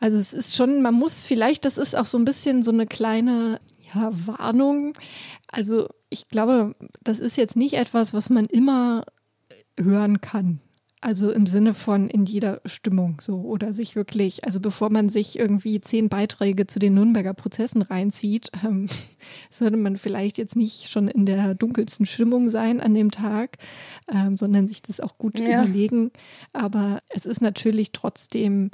Also 0.02 0.18
es 0.18 0.34
ist 0.34 0.58
schon, 0.58 0.82
man 0.82 0.94
muss 0.94 1.24
vielleicht, 1.24 1.64
das 1.64 1.78
ist 1.78 1.96
auch 1.96 2.06
so 2.06 2.18
ein 2.18 2.26
bisschen 2.26 2.62
so 2.62 2.72
eine 2.72 2.86
kleine 2.86 3.62
ja, 3.96 4.12
Warnung. 4.12 4.94
Also 5.48 5.88
ich 6.10 6.28
glaube, 6.28 6.76
das 7.02 7.22
ist 7.22 7.38
jetzt 7.38 7.56
nicht 7.56 7.76
etwas, 7.76 8.14
was 8.14 8.30
man 8.30 8.46
immer 8.46 9.06
hören 9.80 10.20
kann. 10.20 10.60
Also 11.02 11.32
im 11.32 11.46
Sinne 11.48 11.74
von 11.74 12.10
in 12.10 12.26
jeder 12.26 12.60
Stimmung 12.66 13.22
so 13.22 13.42
oder 13.42 13.72
sich 13.72 13.96
wirklich, 13.96 14.44
also 14.44 14.60
bevor 14.60 14.90
man 14.90 15.08
sich 15.08 15.40
irgendwie 15.40 15.80
zehn 15.80 16.10
Beiträge 16.10 16.68
zu 16.68 16.78
den 16.78 16.94
Nürnberger 16.94 17.34
Prozessen 17.34 17.82
reinzieht, 17.82 18.52
ähm, 18.66 18.88
sollte 19.50 19.78
man 19.78 19.96
vielleicht 19.96 20.38
jetzt 20.38 20.58
nicht 20.58 20.90
schon 20.90 21.08
in 21.08 21.26
der 21.26 21.56
dunkelsten 21.56 22.06
Stimmung 22.06 22.50
sein 22.50 22.82
an 22.82 22.94
dem 22.94 23.12
Tag, 23.12 23.58
ähm, 24.14 24.36
sondern 24.36 24.68
sich 24.68 24.82
das 24.82 25.00
auch 25.00 25.18
gut 25.18 25.40
ja. 25.40 25.64
überlegen. 25.64 26.12
Aber 26.52 27.02
es 27.08 27.26
ist 27.26 27.42
natürlich 27.42 27.94
trotzdem 27.94 28.70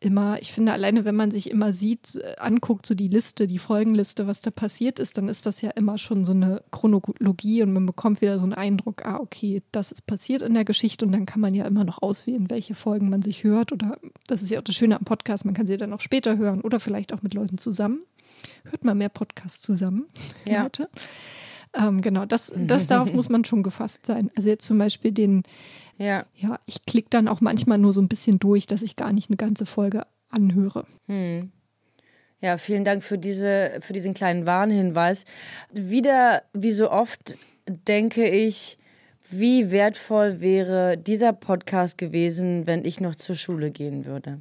immer, 0.00 0.40
ich 0.40 0.52
finde, 0.52 0.72
alleine 0.72 1.04
wenn 1.04 1.14
man 1.14 1.30
sich 1.30 1.50
immer 1.50 1.72
sieht, 1.72 2.16
äh, 2.16 2.36
anguckt, 2.38 2.86
so 2.86 2.94
die 2.94 3.08
Liste, 3.08 3.46
die 3.46 3.58
Folgenliste, 3.58 4.26
was 4.26 4.40
da 4.40 4.50
passiert 4.50 4.98
ist, 4.98 5.18
dann 5.18 5.28
ist 5.28 5.44
das 5.44 5.60
ja 5.60 5.70
immer 5.70 5.98
schon 5.98 6.24
so 6.24 6.32
eine 6.32 6.62
Chronologie 6.70 7.62
und 7.62 7.74
man 7.74 7.84
bekommt 7.84 8.22
wieder 8.22 8.38
so 8.38 8.44
einen 8.44 8.54
Eindruck, 8.54 9.04
ah, 9.04 9.18
okay, 9.20 9.62
das 9.72 9.92
ist 9.92 10.06
passiert 10.06 10.40
in 10.40 10.54
der 10.54 10.64
Geschichte 10.64 11.04
und 11.04 11.12
dann 11.12 11.26
kann 11.26 11.40
man 11.40 11.54
ja 11.54 11.66
immer 11.66 11.84
noch 11.84 12.00
auswählen, 12.02 12.48
welche 12.48 12.74
Folgen 12.74 13.10
man 13.10 13.20
sich 13.20 13.44
hört 13.44 13.72
oder 13.72 13.98
das 14.26 14.40
ist 14.42 14.50
ja 14.50 14.58
auch 14.58 14.64
das 14.64 14.74
Schöne 14.74 14.98
am 14.98 15.04
Podcast, 15.04 15.44
man 15.44 15.54
kann 15.54 15.66
sie 15.66 15.76
dann 15.76 15.92
auch 15.92 16.00
später 16.00 16.38
hören 16.38 16.62
oder 16.62 16.80
vielleicht 16.80 17.12
auch 17.12 17.22
mit 17.22 17.34
Leuten 17.34 17.58
zusammen. 17.58 18.00
Hört 18.64 18.84
mal 18.84 18.94
mehr 18.94 19.10
Podcasts 19.10 19.60
zusammen, 19.60 20.06
ja. 20.46 20.62
Leute. 20.62 20.88
Ähm, 21.74 22.00
genau, 22.00 22.24
das, 22.24 22.52
das 22.56 22.86
darauf 22.88 23.12
muss 23.12 23.28
man 23.28 23.44
schon 23.44 23.62
gefasst 23.62 24.06
sein. 24.06 24.30
Also 24.34 24.48
jetzt 24.48 24.66
zum 24.66 24.78
Beispiel 24.78 25.12
den 25.12 25.42
Ja. 26.00 26.24
Ja, 26.34 26.58
ich 26.64 26.82
klicke 26.86 27.10
dann 27.10 27.28
auch 27.28 27.42
manchmal 27.42 27.76
nur 27.76 27.92
so 27.92 28.00
ein 28.00 28.08
bisschen 28.08 28.38
durch, 28.38 28.66
dass 28.66 28.80
ich 28.80 28.96
gar 28.96 29.12
nicht 29.12 29.28
eine 29.28 29.36
ganze 29.36 29.66
Folge 29.66 30.06
anhöre. 30.30 30.86
Hm. 31.06 31.52
Ja, 32.40 32.56
vielen 32.56 32.86
Dank 32.86 33.04
für, 33.04 33.18
diese, 33.18 33.78
für 33.80 33.92
diesen 33.92 34.14
kleinen 34.14 34.46
Warnhinweis. 34.46 35.26
Wieder, 35.72 36.42
wie 36.54 36.72
so 36.72 36.90
oft, 36.90 37.36
denke 37.68 38.26
ich, 38.26 38.78
wie 39.28 39.70
wertvoll 39.70 40.40
wäre 40.40 40.96
dieser 40.96 41.34
Podcast 41.34 41.98
gewesen, 41.98 42.66
wenn 42.66 42.86
ich 42.86 43.00
noch 43.00 43.14
zur 43.14 43.36
Schule 43.36 43.70
gehen 43.70 44.06
würde. 44.06 44.40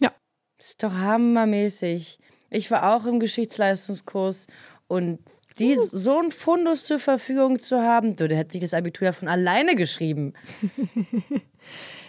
Ja. 0.00 0.10
Ist 0.58 0.82
doch 0.82 0.94
hammermäßig. 0.94 2.18
Ich 2.48 2.70
war 2.70 2.96
auch 2.96 3.04
im 3.04 3.20
Geschichtsleistungskurs 3.20 4.46
und 4.86 5.20
die, 5.58 5.76
so 5.76 6.18
ein 6.18 6.30
Fundus 6.30 6.84
zur 6.84 6.98
Verfügung 6.98 7.60
zu 7.60 7.80
haben, 7.80 8.16
du, 8.16 8.28
der 8.28 8.38
hätte 8.38 8.52
sich 8.52 8.60
das 8.60 8.74
Abitur 8.74 9.06
ja 9.06 9.12
von 9.12 9.28
alleine 9.28 9.76
geschrieben. 9.76 10.34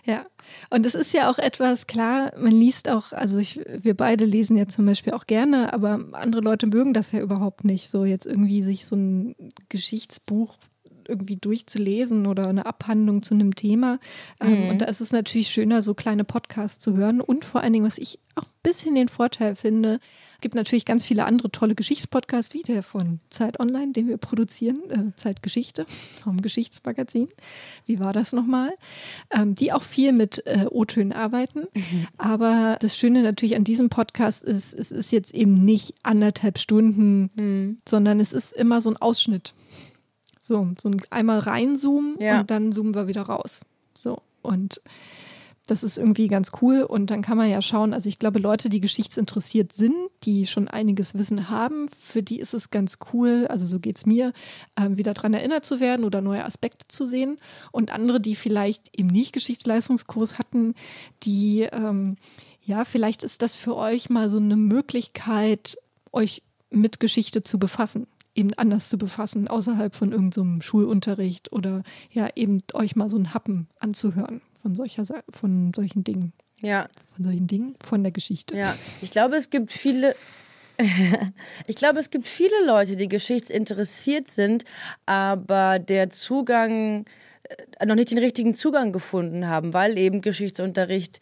Ja, 0.06 0.26
und 0.70 0.86
es 0.86 0.96
ist 0.96 1.14
ja 1.14 1.30
auch 1.30 1.38
etwas, 1.38 1.86
klar, 1.86 2.32
man 2.38 2.52
liest 2.52 2.90
auch, 2.90 3.12
also 3.12 3.38
ich, 3.38 3.60
wir 3.68 3.96
beide 3.96 4.26
lesen 4.26 4.58
ja 4.58 4.68
zum 4.68 4.86
Beispiel 4.86 5.14
auch 5.14 5.28
gerne, 5.28 5.74
aber 5.74 6.00
andere 6.14 6.42
Leute 6.42 6.68
mögen 6.68 6.94
das 6.94 7.12
ja 7.12 7.20
überhaupt 7.20 7.64
nicht, 7.64 7.92
so 7.92 8.06
jetzt 8.06 8.26
irgendwie 8.26 8.64
sich 8.64 8.86
so 8.86 8.96
ein 8.96 9.36
Geschichtsbuch 9.68 10.58
irgendwie 11.10 11.38
durchzulesen 11.38 12.28
oder 12.28 12.48
eine 12.48 12.66
Abhandlung 12.66 13.24
zu 13.24 13.34
einem 13.34 13.56
Thema. 13.56 14.00
Ähm, 14.40 14.60
Mhm. 14.60 14.70
Und 14.70 14.82
da 14.82 14.86
ist 14.86 15.02
es 15.02 15.12
natürlich 15.12 15.50
schöner, 15.50 15.82
so 15.82 15.94
kleine 15.94 16.24
Podcasts 16.24 16.80
zu 16.84 16.96
hören. 16.96 17.22
Und 17.22 17.46
vor 17.46 17.62
allen 17.62 17.74
Dingen, 17.74 17.86
was 17.86 17.98
ich 17.98 18.20
auch 18.36 18.44
ein 18.44 18.60
bisschen 18.64 18.96
den 18.96 19.10
Vorteil 19.10 19.56
finde, 19.56 20.00
gibt 20.42 20.56
natürlich 20.56 20.86
ganz 20.86 21.04
viele 21.04 21.26
andere 21.26 21.52
tolle 21.52 21.76
Geschichtspodcasts, 21.76 22.54
wie 22.54 22.62
der 22.62 22.82
von 22.82 23.20
Zeit 23.30 23.60
Online, 23.60 23.92
den 23.92 24.08
wir 24.08 24.18
produzieren, 24.18 24.80
äh, 24.90 25.16
Zeitgeschichte 25.18 25.86
vom 26.24 26.42
Geschichtsmagazin. 26.42 27.28
Wie 27.86 28.00
war 28.00 28.14
das 28.14 28.32
nochmal? 28.32 28.72
Ähm, 29.32 29.56
die 29.56 29.74
auch 29.74 29.84
viel 29.84 30.14
mit 30.14 30.44
äh, 30.46 30.66
O-Tönen 30.70 31.12
arbeiten. 31.12 31.68
Aber 32.18 32.78
das 32.80 32.96
Schöne 32.96 33.22
natürlich 33.22 33.58
an 33.58 33.66
diesem 33.66 33.90
Podcast 33.90 34.44
ist, 34.44 34.74
es 34.74 34.92
ist 34.92 35.12
jetzt 35.12 35.34
eben 35.34 35.54
nicht 35.56 35.94
anderthalb 36.04 36.58
Stunden, 36.58 37.82
sondern 37.88 38.20
es 38.20 38.32
ist 38.32 38.54
immer 38.54 38.82
so 38.82 38.90
ein 38.90 38.98
Ausschnitt. 38.98 39.54
So, 40.40 40.70
so 40.80 40.90
ein 40.90 41.02
einmal 41.10 41.40
reinzoomen 41.40 42.16
Ja. 42.20 42.42
und 42.42 42.52
dann 42.52 42.72
zoomen 42.72 42.96
wir 42.96 43.08
wieder 43.08 43.24
raus. 43.24 43.62
So. 43.98 44.22
Und 44.42 44.82
das 45.68 45.84
ist 45.84 45.98
irgendwie 45.98 46.28
ganz 46.28 46.52
cool. 46.62 46.82
Und 46.82 47.12
dann 47.12 47.22
kann 47.22 47.38
man 47.38 47.50
ja 47.50 47.62
schauen, 47.62 47.94
also 47.94 48.10
ich 48.10 48.18
glaube, 48.18 48.40
Leute, 48.40 48.70
die 48.70 48.80
geschichtsinteressiert 48.82 49.72
sind, 49.74 49.94
die 50.24 50.48
schon 50.48 50.68
einiges 50.68 51.14
Wissen 51.14 51.50
haben, 51.50 51.88
für 51.90 52.24
die 52.24 52.40
ist 52.40 52.54
es 52.54 52.72
ganz 52.72 52.98
cool, 53.14 53.46
also 53.50 53.66
so 53.66 53.80
geht 53.80 53.98
es 53.98 54.06
mir, 54.06 54.34
ähm, 54.80 54.98
wieder 54.98 55.14
daran 55.14 55.34
erinnert 55.34 55.66
zu 55.66 55.80
werden 55.80 56.06
oder 56.06 56.22
neue 56.22 56.44
Aspekte 56.44 56.88
zu 56.88 57.06
sehen. 57.06 57.38
Und 57.72 57.92
andere, 57.94 58.20
die 58.20 58.36
vielleicht 58.36 58.98
eben 58.98 59.10
nicht 59.10 59.32
Geschichtsleistungskurs 59.34 60.40
hatten, 60.40 60.74
die, 61.24 61.68
ähm, 61.72 62.18
ja, 62.66 62.86
vielleicht 62.86 63.24
ist 63.24 63.42
das 63.42 63.56
für 63.56 63.76
euch 63.76 64.10
mal 64.10 64.32
so 64.32 64.38
eine 64.38 64.56
Möglichkeit, 64.56 65.78
euch 66.12 66.42
mit 66.72 67.00
Geschichte 67.00 67.42
zu 67.44 67.60
befassen 67.60 68.08
eben 68.40 68.54
anders 68.56 68.88
zu 68.90 68.98
befassen, 68.98 69.48
außerhalb 69.48 69.94
von 69.94 70.12
irgendeinem 70.12 70.62
Schulunterricht 70.62 71.52
oder 71.52 71.84
ja, 72.12 72.30
eben 72.36 72.64
euch 72.74 72.96
mal 72.96 73.10
so 73.10 73.18
ein 73.18 73.34
Happen 73.34 73.68
anzuhören 73.80 74.42
von 74.62 74.76
solcher 74.76 75.04
von 75.30 75.72
solchen 75.76 76.04
Dingen. 76.04 76.34
Ja, 76.62 76.88
Von 77.16 77.26
solchen 77.26 77.48
Dingen, 77.48 77.76
von 77.84 78.04
der 78.04 78.12
Geschichte. 78.12 78.58
ja. 78.58 78.76
Ich 79.02 79.12
glaube, 79.12 79.36
es 79.36 79.50
gibt 79.50 79.72
viele. 79.72 80.16
Ich 81.68 81.76
glaube, 81.76 82.00
es 82.00 82.10
gibt 82.10 82.26
viele 82.26 82.66
Leute, 82.66 82.96
die 82.96 83.10
geschichtsinteressiert 83.10 84.32
sind, 84.32 84.64
aber 85.06 85.78
der 85.78 86.10
Zugang 86.10 87.04
noch 87.86 87.96
nicht 87.96 88.12
den 88.12 88.18
richtigen 88.18 88.54
Zugang 88.56 88.92
gefunden 88.92 89.48
haben, 89.48 89.74
weil 89.74 89.98
eben 89.98 90.22
Geschichtsunterricht 90.22 91.20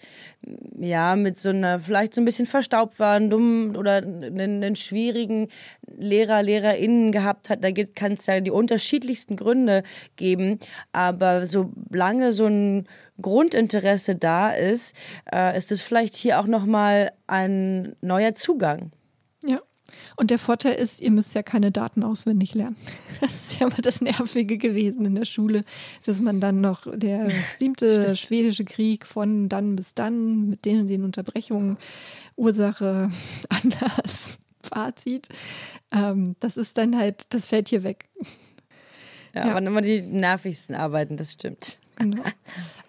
ja 0.77 1.15
mit 1.15 1.37
so 1.37 1.49
einer 1.49 1.79
vielleicht 1.79 2.13
so 2.13 2.21
ein 2.21 2.25
bisschen 2.25 2.45
verstaubt 2.45 2.99
war, 2.99 3.15
einen 3.15 3.29
dummen 3.29 3.75
oder 3.75 3.97
einen, 3.97 4.63
einen 4.63 4.75
schwierigen 4.75 5.49
Lehrer, 5.97 6.43
LehrerInnen 6.43 7.11
gehabt 7.11 7.49
hat. 7.49 7.63
Da 7.63 7.71
kann 7.71 8.13
es 8.13 8.25
ja 8.25 8.39
die 8.39 8.51
unterschiedlichsten 8.51 9.35
Gründe 9.35 9.83
geben, 10.15 10.59
aber 10.91 11.45
solange 11.45 12.31
so 12.31 12.47
ein 12.47 12.87
Grundinteresse 13.21 14.15
da 14.15 14.51
ist, 14.51 14.95
äh, 15.31 15.57
ist 15.57 15.71
es 15.71 15.81
vielleicht 15.81 16.15
hier 16.15 16.39
auch 16.39 16.47
nochmal 16.47 17.11
ein 17.25 17.95
neuer 18.01 18.35
Zugang. 18.35 18.91
Und 20.15 20.31
der 20.31 20.39
Vorteil 20.39 20.73
ist, 20.75 21.01
ihr 21.01 21.11
müsst 21.11 21.33
ja 21.35 21.43
keine 21.43 21.71
Daten 21.71 22.03
auswendig 22.03 22.53
lernen. 22.55 22.77
Das 23.19 23.33
ist 23.33 23.59
ja 23.59 23.67
immer 23.67 23.77
das 23.81 23.99
Nervige 24.01 24.57
gewesen 24.57 25.03
in 25.05 25.15
der 25.15 25.25
Schule, 25.25 25.63
dass 26.05 26.19
man 26.21 26.39
dann 26.39 26.61
noch 26.61 26.85
der 26.95 27.31
siebte 27.57 28.15
schwedische 28.15 28.63
Krieg 28.63 29.05
von 29.07 29.49
dann 29.49 29.75
bis 29.75 29.93
dann 29.95 30.49
mit 30.49 30.65
den 30.65 30.81
und 30.81 30.87
den 30.87 31.03
Unterbrechungen, 31.03 31.77
Ursache 32.35 33.09
anders, 33.49 34.37
Fazit. 34.61 35.27
Ähm, 35.91 36.35
das 36.39 36.57
ist 36.57 36.77
dann 36.77 36.95
halt, 36.97 37.25
das 37.29 37.47
fällt 37.47 37.69
hier 37.69 37.83
weg. 37.83 38.05
Ja, 39.33 39.47
Ja. 39.47 39.53
waren 39.55 39.65
immer 39.67 39.81
die 39.81 40.01
nervigsten 40.01 40.75
Arbeiten, 40.75 41.17
das 41.17 41.33
stimmt. 41.33 41.79
Genau. 41.97 42.23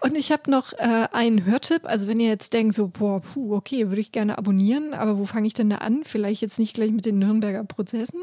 Und 0.01 0.17
ich 0.17 0.31
habe 0.31 0.49
noch 0.51 0.73
äh, 0.75 1.09
einen 1.13 1.45
Hörtipp. 1.45 1.85
Also 1.85 2.07
wenn 2.07 2.21
ihr 2.21 2.29
jetzt 2.29 2.53
denkt, 2.53 2.77
so, 2.77 2.87
boah, 2.89 3.21
puh, 3.21 3.55
okay, 3.55 3.89
würde 3.89 4.01
ich 4.01 4.13
gerne 4.13 4.39
abonnieren, 4.39 4.95
aber 4.95 5.19
wo 5.19 5.25
fange 5.25 5.49
ich 5.49 5.55
denn 5.55 5.71
da 5.71 5.79
an? 5.79 6.05
Vielleicht 6.05 6.41
jetzt 6.41 6.59
nicht 6.59 6.75
gleich 6.75 6.93
mit 6.93 7.05
den 7.05 7.19
Nürnberger 7.19 7.65
Prozessen. 7.65 8.21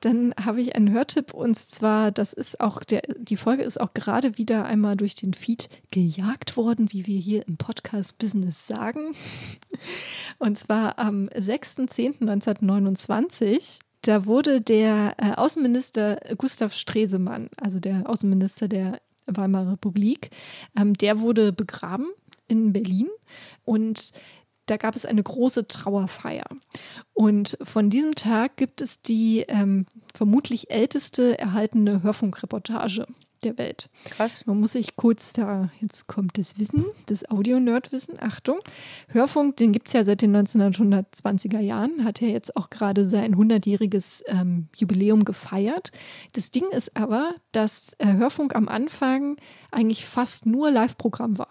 Dann 0.00 0.34
habe 0.42 0.60
ich 0.60 0.74
einen 0.74 0.90
Hörtipp 0.92 1.32
und 1.32 1.56
zwar, 1.56 2.10
das 2.10 2.32
ist 2.32 2.60
auch, 2.60 2.82
der, 2.82 3.02
die 3.18 3.36
Folge 3.36 3.62
ist 3.62 3.80
auch 3.80 3.94
gerade 3.94 4.36
wieder 4.36 4.66
einmal 4.66 4.96
durch 4.96 5.14
den 5.14 5.32
Feed 5.32 5.68
gejagt 5.90 6.56
worden, 6.56 6.92
wie 6.92 7.06
wir 7.06 7.18
hier 7.18 7.46
im 7.46 7.56
Podcast-Business 7.56 8.66
sagen. 8.66 9.14
Und 10.38 10.58
zwar 10.58 10.98
am 10.98 11.28
6.10.1929 11.28 13.78
da 14.02 14.26
wurde 14.26 14.60
der 14.60 15.14
äh, 15.18 15.32
Außenminister 15.32 16.20
Gustav 16.38 16.74
Stresemann, 16.74 17.48
also 17.60 17.80
der 17.80 18.08
Außenminister 18.08 18.68
der 18.68 19.00
Weimarer 19.26 19.72
Republik, 19.72 20.30
ähm, 20.76 20.94
der 20.94 21.20
wurde 21.20 21.52
begraben 21.52 22.06
in 22.48 22.72
Berlin 22.72 23.08
und 23.64 24.12
da 24.66 24.76
gab 24.76 24.96
es 24.96 25.06
eine 25.06 25.22
große 25.22 25.68
Trauerfeier. 25.68 26.46
Und 27.14 27.56
von 27.62 27.88
diesem 27.88 28.16
Tag 28.16 28.56
gibt 28.56 28.80
es 28.82 29.00
die 29.00 29.44
ähm, 29.46 29.86
vermutlich 30.12 30.70
älteste 30.70 31.38
erhaltene 31.38 32.02
Hörfunkreportage 32.02 33.06
der 33.44 33.58
Welt. 33.58 33.88
Krass. 34.04 34.46
Man 34.46 34.60
muss 34.60 34.72
sich 34.72 34.96
kurz 34.96 35.32
da, 35.32 35.70
jetzt 35.80 36.06
kommt 36.06 36.38
das 36.38 36.58
Wissen, 36.58 36.84
das 37.06 37.28
Audio-Nerd-Wissen, 37.30 38.16
Achtung. 38.20 38.58
Hörfunk, 39.08 39.56
den 39.56 39.72
gibt 39.72 39.88
es 39.88 39.92
ja 39.92 40.04
seit 40.04 40.22
den 40.22 40.36
1920er 40.36 41.60
Jahren, 41.60 42.04
hat 42.04 42.20
ja 42.20 42.28
jetzt 42.28 42.56
auch 42.56 42.70
gerade 42.70 43.04
sein 43.04 43.34
100-jähriges 43.34 44.22
ähm, 44.26 44.68
Jubiläum 44.76 45.24
gefeiert. 45.24 45.92
Das 46.32 46.50
Ding 46.50 46.64
ist 46.70 46.96
aber, 46.96 47.34
dass 47.52 47.94
äh, 47.98 48.12
Hörfunk 48.12 48.54
am 48.54 48.68
Anfang 48.68 49.36
eigentlich 49.70 50.06
fast 50.06 50.46
nur 50.46 50.70
Live-Programm 50.70 51.38
war. 51.38 51.48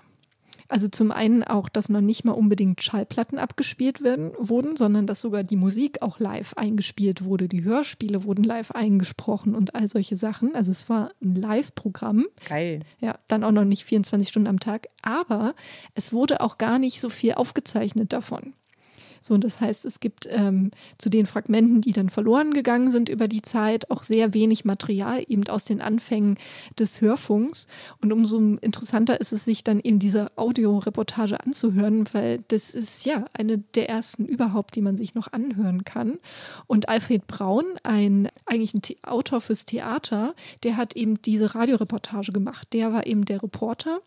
Also 0.68 0.88
zum 0.88 1.12
einen 1.12 1.44
auch, 1.44 1.70
dass 1.70 1.90
noch 1.90 2.02
nicht 2.02 2.26
mal 2.26 2.32
unbedingt 2.32 2.82
Schallplatten 2.82 3.38
abgespielt 3.38 4.04
werden, 4.04 4.32
wurden, 4.38 4.76
sondern 4.76 5.06
dass 5.06 5.22
sogar 5.22 5.44
die 5.44 5.56
Musik 5.56 6.02
auch 6.02 6.20
live 6.20 6.54
eingespielt 6.56 7.24
wurde. 7.24 7.48
Die 7.48 7.64
Hörspiele 7.64 8.24
wurden 8.24 8.44
live 8.44 8.72
eingesprochen 8.72 9.56
und 9.56 9.76
all 9.76 9.88
solche 9.88 10.18
Sachen. 10.18 10.56
Also 10.56 10.72
es 10.72 10.90
war 10.90 11.12
ein 11.22 11.36
Live-Programm. 11.36 12.26
Geil. 12.48 12.82
Ja, 13.00 13.20
dann 13.28 13.44
auch 13.44 13.52
noch 13.52 13.66
nicht 13.66 13.86
24 13.86 14.28
Stunden 14.28 14.48
am 14.48 14.60
Tag. 14.60 14.88
Aber 15.02 15.54
es 15.94 16.14
wurde 16.14 16.42
auch 16.42 16.58
gar 16.58 16.80
nicht 16.80 17.00
so 17.00 17.10
viel 17.10 17.34
aufgezeichnet 17.34 18.12
davon. 18.12 18.54
So, 19.26 19.40
das 19.40 19.60
heißt, 19.60 19.86
es 19.86 20.00
gibt 20.00 20.28
ähm, 20.30 20.70
zu 21.00 21.10
den 21.10 21.26
Fragmenten, 21.26 21.82
die 21.82 21.94
dann 21.94 22.12
verloren 22.12 22.54
gegangen 22.54 22.92
sind 22.92 23.10
über 23.10 23.28
die 23.28 23.42
Zeit, 23.42 23.90
auch 23.90 24.04
sehr 24.04 24.36
wenig 24.36 24.66
Material 24.66 25.24
eben 25.28 25.48
aus 25.48 25.66
den 25.66 25.82
Anfängen 25.82 26.38
des 26.78 27.02
Hörfunks. 27.02 27.66
Und 28.00 28.14
umso 28.14 28.38
interessanter 28.38 29.20
ist 29.20 29.34
es, 29.34 29.44
sich 29.44 29.64
dann 29.64 29.80
eben 29.80 29.98
diese 29.98 30.32
Audioreportage 30.38 31.44
anzuhören, 31.44 32.08
weil 32.12 32.44
das 32.50 32.70
ist 32.70 33.04
ja 33.04 33.26
eine 33.34 33.58
der 33.58 33.90
ersten 33.90 34.28
überhaupt, 34.28 34.76
die 34.76 34.82
man 34.82 34.96
sich 34.96 35.16
noch 35.16 35.34
anhören 35.34 35.84
kann. 35.86 36.20
Und 36.68 36.88
Alfred 36.88 37.26
Braun, 37.26 37.66
ein 37.82 38.30
eigentlich 38.46 38.76
ein 38.76 38.82
The 38.86 38.98
Autor 39.02 39.42
fürs 39.42 39.66
Theater, 39.66 40.36
der 40.62 40.78
hat 40.78 40.96
eben 40.96 41.20
diese 41.24 41.56
Radioreportage 41.56 42.32
gemacht. 42.32 42.68
Der 42.74 42.94
war 42.94 43.08
eben 43.08 43.26
der 43.26 43.42
Reporter 43.42 44.02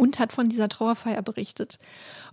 und 0.00 0.18
hat 0.18 0.32
von 0.32 0.48
dieser 0.48 0.68
Trauerfeier 0.68 1.22
berichtet. 1.22 1.78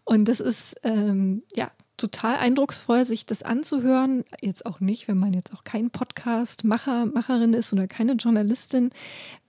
Und 0.05 0.25
das 0.25 0.39
ist 0.39 0.75
ähm, 0.83 1.43
ja 1.53 1.69
total 1.97 2.37
eindrucksvoll, 2.37 3.05
sich 3.05 3.25
das 3.25 3.43
anzuhören. 3.43 4.23
Jetzt 4.41 4.65
auch 4.65 4.79
nicht, 4.79 5.07
wenn 5.07 5.17
man 5.17 5.33
jetzt 5.33 5.53
auch 5.53 5.63
kein 5.63 5.89
Podcast-Macher, 5.89 7.07
Macherin 7.07 7.53
ist 7.53 7.73
oder 7.73 7.87
keine 7.87 8.13
Journalistin, 8.13 8.91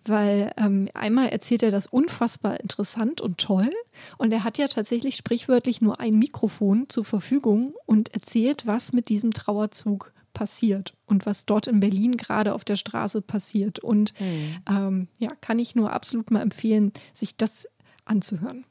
weil 0.06 0.52
ähm, 0.56 0.88
einmal 0.94 1.28
erzählt 1.28 1.62
er 1.62 1.70
das 1.70 1.86
unfassbar 1.86 2.60
interessant 2.60 3.20
und 3.20 3.38
toll 3.38 3.70
und 4.16 4.32
er 4.32 4.44
hat 4.44 4.56
ja 4.56 4.66
tatsächlich 4.68 5.16
sprichwörtlich 5.16 5.82
nur 5.82 6.00
ein 6.00 6.18
Mikrofon 6.18 6.86
zur 6.88 7.04
Verfügung 7.04 7.74
und 7.84 8.14
erzählt, 8.14 8.66
was 8.66 8.94
mit 8.94 9.10
diesem 9.10 9.32
Trauerzug 9.32 10.12
passiert 10.32 10.94
und 11.06 11.26
was 11.26 11.46
dort 11.46 11.66
in 11.66 11.80
Berlin 11.80 12.16
gerade 12.16 12.54
auf 12.54 12.64
der 12.64 12.76
Straße 12.76 13.20
passiert. 13.22 13.80
Und 13.80 14.14
Hm. 14.18 14.56
ähm, 14.68 15.08
ja, 15.18 15.28
kann 15.40 15.58
ich 15.58 15.74
nur 15.74 15.92
absolut 15.92 16.30
mal 16.30 16.42
empfehlen, 16.42 16.92
sich 17.12 17.36
das 17.36 17.66
anzuhören. 18.08 18.64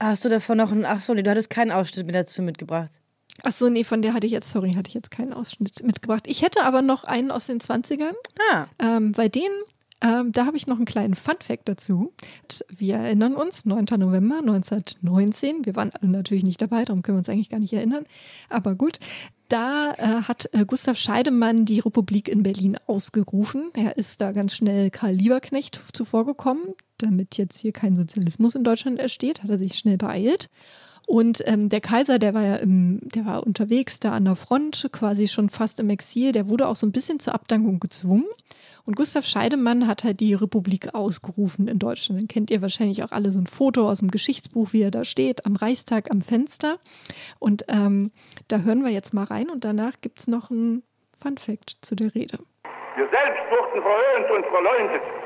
Hast 0.00 0.24
du 0.24 0.28
davon 0.28 0.58
noch 0.58 0.72
einen, 0.72 0.84
ach 0.84 1.00
so, 1.00 1.14
nee, 1.14 1.22
du 1.22 1.30
hattest 1.30 1.50
keinen 1.50 1.70
Ausschnitt 1.70 2.06
mit 2.06 2.14
dazu 2.14 2.42
mitgebracht. 2.42 2.90
Ach 3.42 3.52
so, 3.52 3.68
nee, 3.68 3.84
von 3.84 4.02
der 4.02 4.14
hatte 4.14 4.26
ich 4.26 4.32
jetzt, 4.32 4.50
sorry, 4.50 4.74
hatte 4.74 4.88
ich 4.88 4.94
jetzt 4.94 5.10
keinen 5.10 5.32
Ausschnitt 5.32 5.82
mitgebracht. 5.82 6.24
Ich 6.26 6.42
hätte 6.42 6.62
aber 6.64 6.82
noch 6.82 7.04
einen 7.04 7.30
aus 7.30 7.46
den 7.46 7.60
20ern. 7.60 8.14
Ah, 8.50 8.66
Ähm, 8.78 9.12
bei 9.12 9.28
denen, 9.28 9.54
ähm, 10.00 10.30
da 10.32 10.46
habe 10.46 10.56
ich 10.56 10.66
noch 10.66 10.76
einen 10.76 10.84
kleinen 10.84 11.14
Fun-Fact 11.14 11.68
dazu. 11.68 12.12
Wir 12.68 12.96
erinnern 12.96 13.34
uns, 13.34 13.64
9. 13.64 13.86
November 13.98 14.38
1919. 14.38 15.64
Wir 15.64 15.74
waren 15.74 15.90
alle 15.90 16.10
natürlich 16.10 16.44
nicht 16.44 16.60
dabei, 16.62 16.84
darum 16.84 17.02
können 17.02 17.16
wir 17.16 17.20
uns 17.20 17.28
eigentlich 17.28 17.50
gar 17.50 17.60
nicht 17.60 17.72
erinnern. 17.72 18.04
Aber 18.48 18.74
gut, 18.74 18.98
da 19.48 19.92
äh, 19.92 20.22
hat 20.22 20.48
äh, 20.52 20.64
Gustav 20.64 20.96
Scheidemann 20.96 21.64
die 21.64 21.80
Republik 21.80 22.28
in 22.28 22.42
Berlin 22.42 22.78
ausgerufen. 22.86 23.70
Er 23.74 23.96
ist 23.96 24.20
da 24.20 24.32
ganz 24.32 24.54
schnell 24.54 24.90
Karl 24.90 25.12
Lieberknecht 25.14 25.80
zuvorgekommen, 25.92 26.62
damit 26.98 27.36
jetzt 27.36 27.58
hier 27.58 27.72
kein 27.72 27.96
Sozialismus 27.96 28.54
in 28.54 28.64
Deutschland 28.64 28.98
entsteht, 28.98 29.42
hat 29.42 29.50
er 29.50 29.58
sich 29.58 29.76
schnell 29.76 29.96
beeilt. 29.96 30.48
Und 31.06 31.42
ähm, 31.46 31.68
der 31.68 31.80
Kaiser, 31.80 32.18
der 32.18 32.32
war 32.32 32.42
ja 32.42 32.56
im, 32.56 33.00
der 33.02 33.26
war 33.26 33.46
unterwegs 33.46 34.00
da 34.00 34.12
an 34.12 34.24
der 34.24 34.36
Front, 34.36 34.88
quasi 34.90 35.28
schon 35.28 35.50
fast 35.50 35.78
im 35.80 35.90
Exil, 35.90 36.32
der 36.32 36.48
wurde 36.48 36.66
auch 36.66 36.76
so 36.76 36.86
ein 36.86 36.92
bisschen 36.92 37.20
zur 37.20 37.34
Abdankung 37.34 37.78
gezwungen. 37.78 38.24
Und 38.86 38.96
Gustav 38.96 39.24
Scheidemann 39.24 39.86
hat 39.86 40.04
halt 40.04 40.20
die 40.20 40.34
Republik 40.34 40.94
ausgerufen 40.94 41.68
in 41.68 41.78
Deutschland. 41.78 42.20
Dann 42.20 42.28
kennt 42.28 42.50
ihr 42.50 42.62
wahrscheinlich 42.62 43.02
auch 43.02 43.12
alle 43.12 43.32
so 43.32 43.40
ein 43.40 43.46
Foto 43.46 43.88
aus 43.88 44.00
dem 44.00 44.10
Geschichtsbuch, 44.10 44.72
wie 44.72 44.82
er 44.82 44.90
da 44.90 45.04
steht, 45.04 45.46
am 45.46 45.56
Reichstag 45.56 46.10
am 46.10 46.20
Fenster. 46.20 46.78
Und 47.38 47.64
ähm, 47.68 48.10
da 48.48 48.58
hören 48.58 48.84
wir 48.84 48.90
jetzt 48.90 49.14
mal 49.14 49.24
rein 49.24 49.48
und 49.50 49.64
danach 49.64 50.00
gibt 50.00 50.20
es 50.20 50.26
noch 50.26 50.50
ein 50.50 50.82
Fun 51.20 51.38
Fact 51.38 51.78
zu 51.80 51.94
der 51.94 52.14
Rede. 52.14 52.38
Wir 52.96 53.08
selbst 53.10 53.42
wurden 53.50 53.82
verhöhnt 53.82 54.30
und 54.30 54.44
verleumdet. 54.46 55.23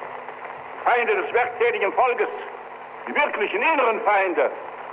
Feinde 0.85 1.15
des 1.17 1.33
werktätigen 1.33 1.93
Volkes, 1.93 2.29
die 3.07 3.15
wirklichen 3.15 3.63
inneren 3.63 4.01
Feinde, 4.03 4.51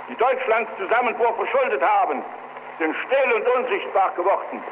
die 0.08 0.16
Deutschlands 0.16 0.70
Zusammenbruch 0.78 1.34
verschuldet 1.36 1.82
haben, 1.82 2.22
sind 2.78 2.94
still 3.06 3.32
und 3.34 3.48
unsichtbar 3.48 4.12
geworden. 4.16 4.62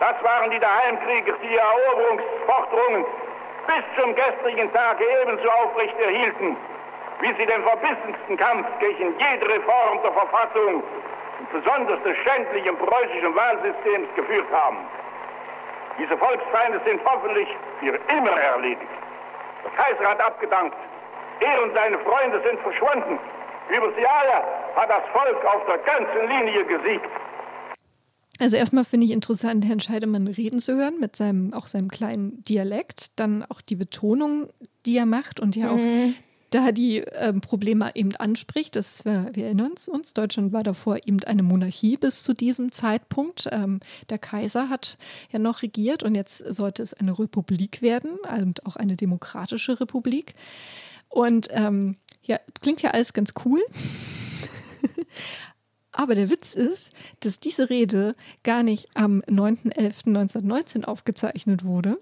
Das 0.00 0.22
waren 0.22 0.50
die 0.50 0.58
Daheimkrieger, 0.58 1.34
die 1.42 1.48
ihr 1.48 1.60
Eroberungsforderungen 1.60 3.04
bis 3.66 3.84
zum 4.00 4.14
gestrigen 4.14 4.72
Tage 4.72 5.04
ebenso 5.22 5.48
aufrecht 5.50 5.98
erhielten, 5.98 6.56
wie 7.20 7.32
sie 7.34 7.46
den 7.46 7.62
verbissensten 7.62 8.36
Kampf 8.36 8.66
gegen 8.80 9.14
jede 9.18 9.48
Reform 9.48 10.02
der 10.02 10.12
Verfassung 10.12 10.82
und 11.38 11.52
besonders 11.52 12.02
des 12.02 12.16
schändlichen 12.18 12.76
preußischen 12.76 13.34
Wahlsystems 13.34 14.08
geführt 14.14 14.46
haben. 14.52 14.78
Diese 15.98 16.16
Volksfeinde 16.16 16.80
sind 16.84 17.00
hoffentlich 17.04 17.48
für 17.80 17.98
immer 18.16 18.40
erledigt. 18.40 19.07
Der 19.64 19.70
Kaiser 19.72 20.10
hat 20.10 20.20
abgedankt. 20.20 20.76
Er 21.40 21.62
und 21.62 21.74
seine 21.74 21.98
Freunde 22.00 22.42
sind 22.46 22.60
verschwunden. 22.60 23.18
Über 23.70 23.92
sie 23.94 24.06
alle 24.06 24.44
hat 24.76 24.90
das 24.90 25.04
Volk 25.12 25.44
auf 25.44 25.62
der 25.66 25.78
ganzen 25.78 26.28
Linie 26.28 26.64
gesiegt. 26.64 27.10
Also 28.40 28.56
erstmal 28.56 28.84
finde 28.84 29.06
ich 29.06 29.12
interessant, 29.12 29.66
Herrn 29.66 29.80
Scheidemann 29.80 30.28
reden 30.28 30.60
zu 30.60 30.76
hören 30.76 31.00
mit 31.00 31.16
seinem 31.16 31.52
auch 31.52 31.66
seinem 31.66 31.88
kleinen 31.88 32.42
Dialekt, 32.44 33.18
dann 33.18 33.44
auch 33.48 33.60
die 33.60 33.74
Betonung, 33.74 34.48
die 34.86 34.96
er 34.96 35.06
macht 35.06 35.40
und 35.40 35.56
ja 35.56 35.70
auch 35.70 35.78
da 36.50 36.72
die 36.72 36.98
ähm, 36.98 37.40
Probleme 37.40 37.94
eben 37.94 38.14
anspricht. 38.16 38.76
Das, 38.76 39.04
äh, 39.04 39.26
wir 39.32 39.46
erinnern 39.46 39.74
uns, 39.88 40.14
Deutschland 40.14 40.52
war 40.52 40.62
davor 40.62 40.98
eben 41.06 41.22
eine 41.24 41.42
Monarchie 41.42 41.96
bis 41.96 42.22
zu 42.22 42.32
diesem 42.32 42.72
Zeitpunkt. 42.72 43.48
Ähm, 43.52 43.80
der 44.08 44.18
Kaiser 44.18 44.68
hat 44.68 44.98
ja 45.30 45.38
noch 45.38 45.62
regiert 45.62 46.02
und 46.02 46.14
jetzt 46.14 46.38
sollte 46.38 46.82
es 46.82 46.94
eine 46.94 47.18
Republik 47.18 47.82
werden 47.82 48.12
und 48.40 48.64
auch 48.66 48.76
eine 48.76 48.96
demokratische 48.96 49.80
Republik. 49.80 50.34
Und 51.08 51.48
ähm, 51.50 51.96
ja, 52.22 52.38
klingt 52.60 52.82
ja 52.82 52.90
alles 52.90 53.12
ganz 53.12 53.32
cool. 53.44 53.60
Aber 55.92 56.14
der 56.14 56.30
Witz 56.30 56.54
ist, 56.54 56.92
dass 57.20 57.40
diese 57.40 57.70
Rede 57.70 58.14
gar 58.44 58.62
nicht 58.62 58.88
am 58.94 59.20
9.11.1919 59.22 60.84
aufgezeichnet 60.84 61.64
wurde, 61.64 61.98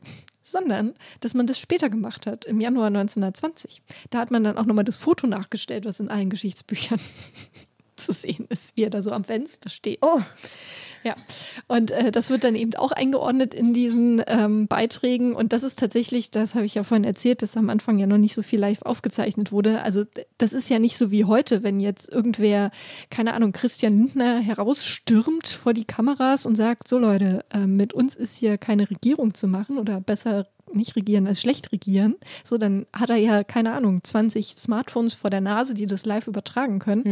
sondern 0.47 0.95
dass 1.21 1.35
man 1.35 1.47
das 1.47 1.59
später 1.59 1.91
gemacht 1.91 2.27
hat, 2.27 2.45
im 2.45 2.61
Januar 2.61 2.87
1920. 2.87 3.83
Da 4.11 4.19
hat 4.19 4.31
man 4.31 4.45
dann 4.45 4.59
auch 4.59 4.67
nochmal 4.67 4.85
das 4.85 4.99
Foto 4.99 5.27
nachgestellt, 5.27 5.85
was 5.85 6.01
in 6.01 6.09
allen 6.09 6.31
Geschichtsbüchern 6.31 7.01
zu 7.97 8.13
sehen 8.13 8.47
ist, 8.49 8.77
wie 8.77 8.85
er 8.85 8.91
da 8.91 9.03
so 9.03 9.11
am 9.13 9.25
Fenster 9.25 9.71
steht. 9.71 9.99
oh, 10.03 10.21
Ja, 11.03 11.15
und 11.69 11.93
äh, 11.93 12.11
das 12.11 12.31
wird 12.31 12.43
dann 12.43 12.57
eben 12.57 12.75
auch 12.75 12.91
eingeordnet 12.91 13.55
in 13.55 13.73
diesen 13.73 14.23
ähm, 14.27 14.67
Beiträgen. 14.67 15.35
Und 15.35 15.53
das 15.53 15.63
ist 15.63 15.79
tatsächlich, 15.79 16.33
das 16.33 16.55
habe 16.57 16.65
ich 16.65 16.75
ja 16.75 16.83
vorhin 16.83 17.05
erzählt, 17.05 17.43
dass 17.43 17.57
am 17.57 17.71
Anfang 17.71 17.99
ja 17.99 18.07
noch 18.07 18.19
nicht 18.19 18.35
so 18.35 18.43
viel 18.43 18.59
live 18.59 18.83
aufgezeichnet 18.83 19.53
wurde. 19.53 19.83
Also 19.83 20.05
das 20.39 20.53
ist 20.53 20.69
ja 20.69 20.81
nicht 20.81 20.99
so 20.99 21.13
wie 21.13 21.25
heute, 21.25 21.63
wenn 21.63 21.79
jetzt 21.79 22.09
irgendwer, 22.09 22.73
keine 23.09 23.35
Ahnung, 23.35 23.53
Christian 23.53 23.99
Lindner 23.99 24.41
herausstürmt 24.41 25.47
vor 25.47 25.75
die 25.75 25.85
Kameras 25.85 26.45
und 26.45 26.57
sagt, 26.57 26.89
so 26.89 26.99
Leute, 26.99 27.45
äh, 27.53 27.67
mit 27.67 27.93
uns 27.93 28.17
ist 28.17 28.35
hier 28.37 28.59
keine 28.59 28.91
Regierung 28.91 29.35
zu 29.35 29.47
machen 29.47 29.79
oder 29.79 30.01
besser 30.01 30.49
nicht 30.73 30.97
regieren 30.97 31.27
als 31.27 31.41
schlecht 31.41 31.73
regieren. 31.73 32.17
So, 32.45 32.59
dann 32.59 32.87
hat 32.93 33.11
er 33.11 33.17
ja, 33.17 33.45
keine 33.45 33.73
Ahnung, 33.73 34.03
20 34.03 34.57
Smartphones 34.57 35.15
vor 35.15 35.31
der 35.31 35.41
Nase, 35.41 35.75
die 35.75 35.87
das 35.87 36.07
live 36.07 36.27
übertragen 36.27 36.79
können. 36.79 37.03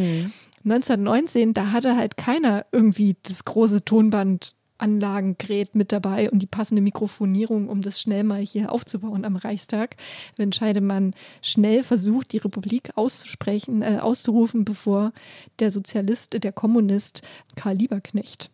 1919, 0.65 1.53
da 1.55 1.73
hatte 1.73 1.97
halt 1.97 2.17
keiner 2.17 2.65
irgendwie 2.73 3.17
das 3.23 3.45
große 3.45 3.85
Tonbandanlagengerät 3.85 5.75
mit 5.75 5.93
dabei 5.93 6.31
und 6.31 6.41
die 6.41 6.47
passende 6.47 6.81
Mikrofonierung, 6.81 7.69
um 7.69 7.83
das 7.83 8.01
schnell 8.01 8.25
mal 8.25 8.41
hier 8.41 8.73
aufzubauen 8.73 9.27
am 9.27 9.37
Reichstag. 9.37 9.97
Wenn 10.37 10.53
Scheidemann 10.53 11.15
schnell 11.43 11.83
versucht, 11.83 12.33
die 12.33 12.39
Republik 12.39 12.91
auszusprechen, 12.95 13.83
äh, 13.83 13.99
auszurufen, 14.01 14.65
bevor 14.65 15.13
der 15.59 15.71
Sozialist, 15.71 16.43
der 16.43 16.53
Kommunist 16.53 17.23
Karl 17.57 17.77
Lieberknecht 17.77 18.51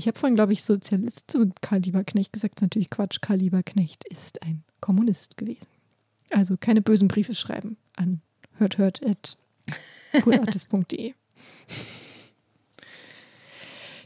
ich 0.00 0.06
habe 0.06 0.18
vorhin, 0.18 0.34
glaube 0.34 0.54
ich, 0.54 0.64
Sozialist 0.64 1.30
zu 1.30 1.52
Karl 1.60 1.80
Lieberknecht 1.80 2.32
gesagt. 2.32 2.54
Das 2.54 2.60
ist 2.60 2.62
natürlich 2.62 2.88
Quatsch. 2.88 3.20
Karl 3.20 3.36
Lieberknecht 3.36 4.08
ist 4.08 4.42
ein 4.42 4.64
Kommunist 4.80 5.36
gewesen. 5.36 5.66
Also 6.30 6.56
keine 6.58 6.80
bösen 6.80 7.06
Briefe 7.06 7.34
schreiben 7.34 7.76
an 7.96 8.22
hörthört.poolartist.de. 8.56 11.12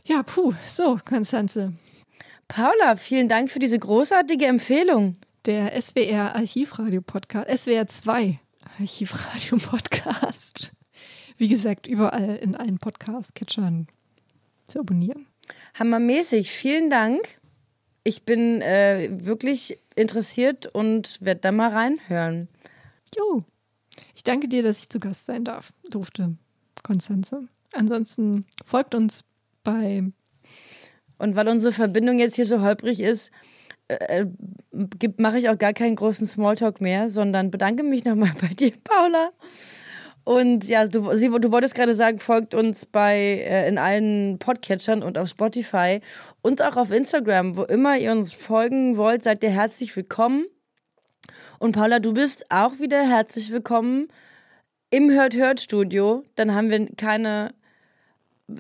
ja, 0.05 0.25
puh. 0.25 0.53
So, 0.69 0.99
Konstanze. 1.05 1.75
Paula, 2.49 2.97
vielen 2.97 3.29
Dank 3.29 3.49
für 3.49 3.61
diese 3.61 3.79
großartige 3.79 4.47
Empfehlung. 4.47 5.15
Der 5.47 5.81
SWR 5.81 6.35
Archivradio 6.35 7.03
Podcast, 7.03 7.57
SWR 7.57 7.87
2 7.87 8.41
Archivradio 8.81 9.59
Podcast. 9.59 10.73
Wie 11.37 11.47
gesagt, 11.47 11.87
überall 11.87 12.35
in 12.35 12.57
allen 12.57 12.79
Podcast-Catchern 12.79 13.87
zu 14.67 14.81
abonnieren. 14.81 15.29
Hammermäßig, 15.79 16.51
vielen 16.51 16.91
Dank. 16.91 17.39
Ich 18.05 18.25
bin 18.25 18.61
äh, 18.61 19.09
wirklich 19.11 19.79
interessiert 19.97 20.67
und 20.67 21.19
werde 21.21 21.41
da 21.41 21.53
mal 21.53 21.71
reinhören. 21.71 22.49
Jo. 23.17 23.45
Ich 24.15 24.23
danke 24.25 24.49
dir, 24.49 24.63
dass 24.63 24.79
ich 24.79 24.89
zu 24.89 25.01
Gast 25.01 25.27
sein 25.27 25.45
darf, 25.45 25.73
durfte, 25.91 26.37
Konstanze. 26.83 27.49
Ansonsten 27.73 28.47
folgt 28.65 28.95
uns 28.95 29.25
bei 29.63 30.05
Und 31.19 31.37
weil 31.37 31.49
unsere 31.49 31.73
Verbindung 31.73 32.19
jetzt 32.19 32.37
hier 32.37 32.45
so 32.45 32.61
holprig 32.61 33.01
ist, 33.01 33.31
äh, 33.89 34.27
mache 35.17 35.39
ich 35.39 35.49
auch 35.49 35.59
gar 35.59 35.73
keinen 35.73 35.97
großen 35.97 36.27
Smalltalk 36.27 36.81
mehr, 36.81 37.11
sondern 37.11 37.51
bedanke 37.51 37.83
mich 37.83 38.05
nochmal 38.05 38.33
bei 38.41 38.49
dir, 38.49 38.73
Paula. 38.83 39.31
Und 40.25 40.67
ja, 40.67 40.87
du, 40.87 41.15
sie, 41.17 41.29
du 41.29 41.53
wolltest 41.53 41.75
gerade 41.75 41.95
sagen, 41.95 42.19
folgt 42.19 42.55
uns 42.55 42.87
bei 42.87 43.17
äh, 43.17 43.69
in 43.69 43.77
allen 43.77 44.39
Podcatchern 44.39 45.03
und 45.03 45.19
auf 45.19 45.29
Spotify 45.29 46.01
und 46.41 46.63
auch 46.63 46.79
auf 46.79 46.91
Instagram, 46.91 47.57
wo 47.57 47.65
immer 47.65 47.99
ihr 47.99 48.13
uns 48.13 48.33
folgen 48.33 48.97
wollt, 48.97 49.23
seid 49.23 49.43
ihr 49.43 49.51
herzlich 49.51 49.95
willkommen. 49.95 50.47
Und 51.59 51.73
Paula, 51.73 51.99
du 51.99 52.15
bist 52.15 52.51
auch 52.51 52.81
wieder 52.81 53.07
herzlich 53.07 53.53
willkommen 53.53 54.09
im 54.91 55.11
Hört-Hört-Studio. 55.11 56.25
Dann 56.37 56.55
haben 56.55 56.71
wir 56.71 56.87
keine 56.97 57.53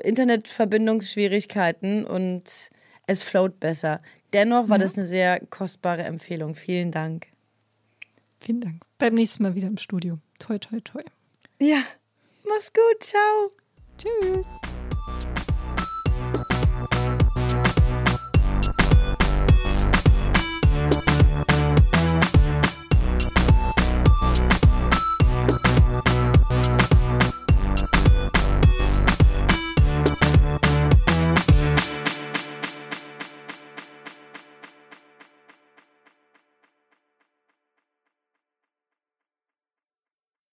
Internetverbindungsschwierigkeiten 0.02 2.04
und 2.04 2.70
es 3.06 3.22
float 3.22 3.58
besser. 3.58 4.02
Dennoch 4.32 4.68
war 4.68 4.78
das 4.78 4.96
eine 4.96 5.06
sehr 5.06 5.40
kostbare 5.46 6.02
Empfehlung. 6.02 6.54
Vielen 6.54 6.90
Dank. 6.90 7.26
Vielen 8.40 8.60
Dank. 8.60 8.82
Beim 8.98 9.14
nächsten 9.14 9.42
Mal 9.42 9.54
wieder 9.54 9.68
im 9.68 9.78
Studio. 9.78 10.18
Toi, 10.38 10.58
toi, 10.58 10.80
toi. 10.80 11.02
Ja, 11.66 11.82
mach's 12.46 12.70
gut. 12.74 13.02
Ciao. 13.02 13.50
Tschüss. 13.96 14.63